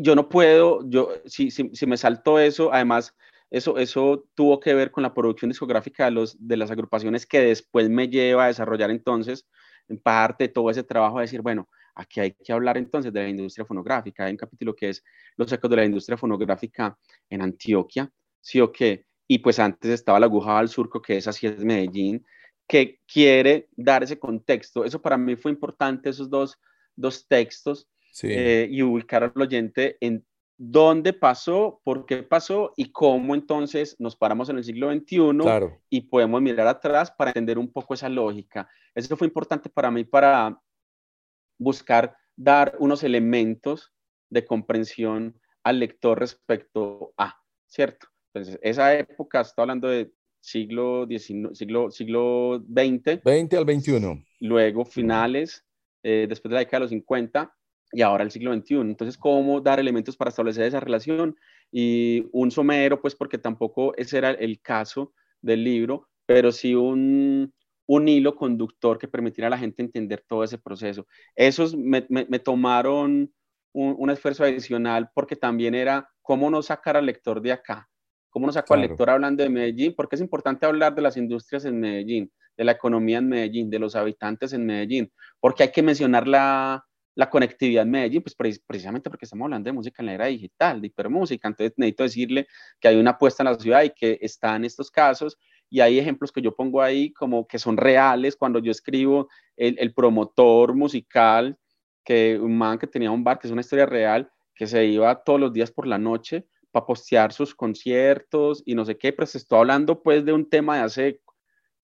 [0.00, 3.14] Yo no puedo, yo, si, si, me saltó eso, además,
[3.50, 7.40] eso, eso tuvo que ver con la producción discográfica de, los, de las agrupaciones que
[7.40, 9.46] después me lleva a desarrollar entonces,
[9.88, 13.28] en parte, todo ese trabajo de decir, bueno, aquí hay que hablar entonces de la
[13.28, 14.24] industria fonográfica.
[14.24, 15.04] Hay un capítulo que es
[15.36, 16.96] los ecos de la industria fonográfica
[17.28, 19.04] en Antioquia, sí o qué.
[19.26, 22.24] Y pues antes estaba la aguja al surco, que es así es Medellín,
[22.66, 24.84] que quiere dar ese contexto.
[24.84, 26.58] Eso para mí fue importante, esos dos,
[26.94, 27.88] dos textos,
[28.22, 30.24] eh, y ubicar al oyente en
[30.58, 35.18] dónde pasó, por qué pasó y cómo entonces nos paramos en el siglo XXI
[35.88, 38.68] y podemos mirar atrás para entender un poco esa lógica.
[38.94, 40.60] Eso fue importante para mí para
[41.58, 43.92] buscar dar unos elementos
[44.30, 48.08] de comprensión al lector respecto a, ¿cierto?
[48.32, 53.22] Entonces, esa época, está hablando de siglo XIX, siglo, siglo XX.
[53.24, 54.24] 20 al 21.
[54.40, 55.64] Luego finales,
[56.02, 57.57] eh, después de la década de los 50
[57.92, 58.80] y ahora el siglo XXI.
[58.80, 61.36] Entonces, ¿cómo dar elementos para establecer esa relación?
[61.70, 67.52] Y un somero, pues porque tampoco ese era el caso del libro, pero sí un,
[67.86, 71.06] un hilo conductor que permitiera a la gente entender todo ese proceso.
[71.34, 73.32] Esos me, me, tomaron
[73.72, 77.88] un, un, esfuerzo adicional porque también era cómo no sacar al lector de acá,
[78.28, 81.64] cómo no saco al lector hablando de Medellín, porque es importante hablar de las industrias
[81.64, 85.10] en Medellín, de la economía en Medellín, de los habitantes en Medellín,
[85.40, 86.84] porque hay que mencionar la,
[87.18, 90.80] la conectividad en Medellín, pues precisamente porque estamos hablando de música en la era digital,
[90.80, 92.46] de hipermúsica, entonces necesito decirle
[92.78, 95.36] que hay una apuesta en la ciudad y que está en estos casos,
[95.68, 99.76] y hay ejemplos que yo pongo ahí como que son reales, cuando yo escribo el,
[99.80, 101.58] el promotor musical,
[102.04, 105.20] que un man que tenía un bar, que es una historia real, que se iba
[105.24, 109.26] todos los días por la noche para postear sus conciertos y no sé qué, pero
[109.26, 111.20] se está hablando pues de un tema de hace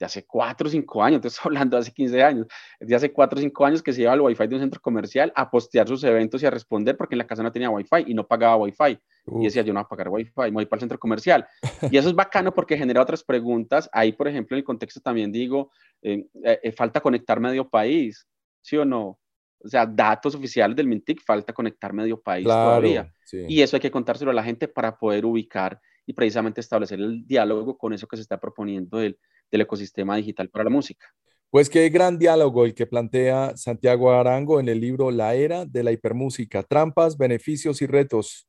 [0.04, 2.46] de hace 4 o 5 años, te estoy hablando de hace 15 años,
[2.78, 5.32] de hace 4 o 5 años que se lleva al Wi-Fi de un centro comercial
[5.34, 8.14] a postear sus eventos y a responder porque en la casa no tenía Wi-Fi y
[8.14, 8.98] no pagaba Wi-Fi.
[9.40, 11.46] Y decía, yo no voy a pagar Wi-Fi, me voy para el centro comercial.
[11.90, 13.88] Y eso es bacano porque genera otras preguntas.
[13.90, 15.70] Ahí, por ejemplo, en el contexto también digo,
[16.02, 18.26] eh, eh, falta conectar medio país,
[18.60, 19.18] ¿sí o no?
[19.64, 23.10] O sea, datos oficiales del Mintic, falta conectar medio país todavía.
[23.32, 27.26] Y eso hay que contárselo a la gente para poder ubicar y precisamente establecer el
[27.26, 29.18] diálogo con eso que se está proponiendo del,
[29.54, 31.06] del ecosistema digital para la música.
[31.48, 35.84] Pues qué gran diálogo el que plantea Santiago Arango en el libro La Era de
[35.84, 38.48] la Hipermúsica, Trampas, Beneficios y Retos.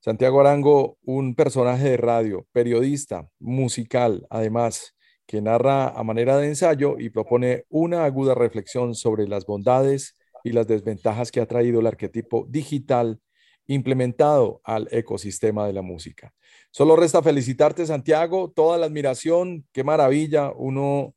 [0.00, 6.96] Santiago Arango, un personaje de radio, periodista, musical, además, que narra a manera de ensayo
[6.98, 11.86] y propone una aguda reflexión sobre las bondades y las desventajas que ha traído el
[11.86, 13.20] arquetipo digital
[13.66, 16.32] implementado al ecosistema de la música.
[16.70, 21.14] Solo resta felicitarte, Santiago, toda la admiración, qué maravilla uno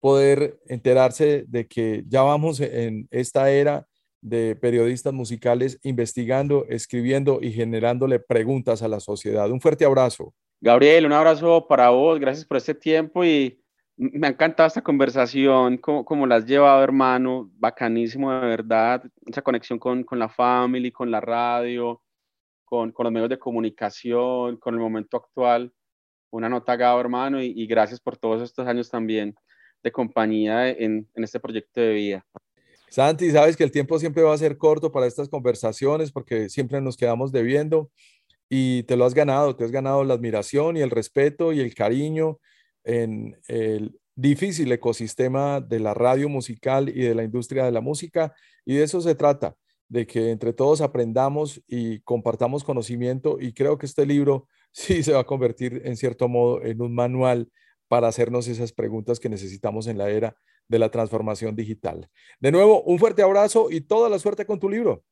[0.00, 3.86] poder enterarse de que ya vamos en esta era
[4.20, 9.50] de periodistas musicales investigando, escribiendo y generándole preguntas a la sociedad.
[9.50, 10.34] Un fuerte abrazo.
[10.60, 13.60] Gabriel, un abrazo para vos, gracias por este tiempo y
[13.96, 19.78] me ha encantado esta conversación, como, la has llevado, hermano, bacanísimo de verdad, esa conexión
[19.78, 22.02] con, con la familia, con la radio,
[22.64, 25.72] con, con, los medios de comunicación, con el momento actual.
[26.30, 29.34] Una nota, Gabo, hermano, y, gracias por todos estos años también
[29.82, 32.26] de compañía en, en este proyecto de vida.
[32.90, 36.80] Santi, sabes que el tiempo siempre va a ser corto para estas conversaciones porque siempre
[36.80, 37.90] nos quedamos debiendo
[38.48, 41.74] y te lo has ganado, te has ganado la admiración y el respeto y el
[41.74, 42.38] cariño
[42.86, 48.34] en el difícil ecosistema de la radio musical y de la industria de la música.
[48.64, 49.56] Y de eso se trata,
[49.88, 53.38] de que entre todos aprendamos y compartamos conocimiento.
[53.40, 56.94] Y creo que este libro sí se va a convertir en cierto modo en un
[56.94, 57.50] manual
[57.88, 60.36] para hacernos esas preguntas que necesitamos en la era
[60.68, 62.08] de la transformación digital.
[62.40, 65.04] De nuevo, un fuerte abrazo y toda la suerte con tu libro.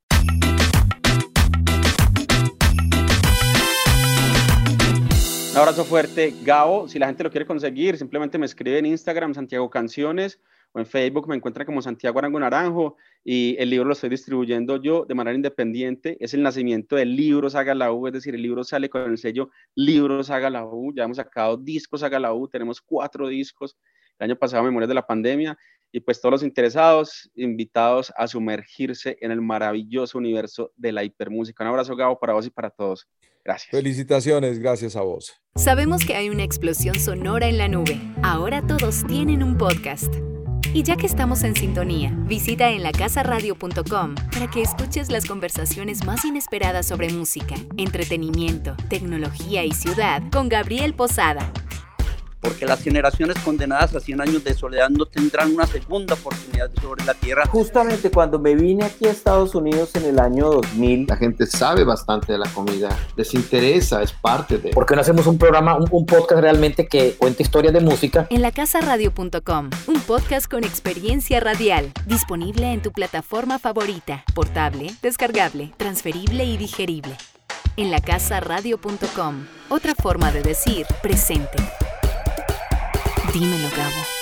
[5.55, 6.89] Un abrazo fuerte, Gabo.
[6.89, 10.41] Si la gente lo quiere conseguir, simplemente me escribe en Instagram, Santiago Canciones,
[10.73, 12.97] o en Facebook me encuentra como Santiago Arango Naranjo.
[13.23, 16.17] Y el libro lo estoy distribuyendo yo de manera independiente.
[16.19, 19.17] Es el nacimiento del libro Saga la U, es decir, el libro sale con el
[19.17, 20.93] sello Libro Saga la U.
[20.93, 23.77] Ya hemos sacado discos Saga la U, tenemos cuatro discos.
[24.19, 25.57] El año pasado, Memorias de la Pandemia.
[25.95, 31.63] Y pues todos los interesados, invitados a sumergirse en el maravilloso universo de la hipermúsica.
[31.63, 33.07] Un abrazo, Gabo, para vos y para todos.
[33.45, 33.71] Gracias.
[33.71, 35.41] Felicitaciones, gracias a vos.
[35.55, 38.01] Sabemos que hay una explosión sonora en la nube.
[38.25, 40.13] Ahora todos tienen un podcast.
[40.73, 46.25] Y ya que estamos en sintonía, visita en lacasaradio.com para que escuches las conversaciones más
[46.25, 51.53] inesperadas sobre música, entretenimiento, tecnología y ciudad con Gabriel Posada
[52.45, 57.05] porque las generaciones condenadas a 100 años de soledad no tendrán una segunda oportunidad sobre
[57.05, 57.47] la tierra.
[57.47, 61.85] Justamente cuando me vine aquí a Estados Unidos en el año 2000, la gente sabe
[61.85, 64.71] bastante de la comida, les interesa, es parte de...
[64.71, 68.27] ¿Por qué no hacemos un programa, un, un podcast realmente que cuente historias de música?
[68.31, 76.45] En lacasaradio.com, un podcast con experiencia radial, disponible en tu plataforma favorita, portable, descargable, transferible
[76.45, 77.17] y digerible.
[77.77, 81.57] En lacasaradio.com, otra forma de decir presente.
[83.35, 84.14] Dímelo, Gabo.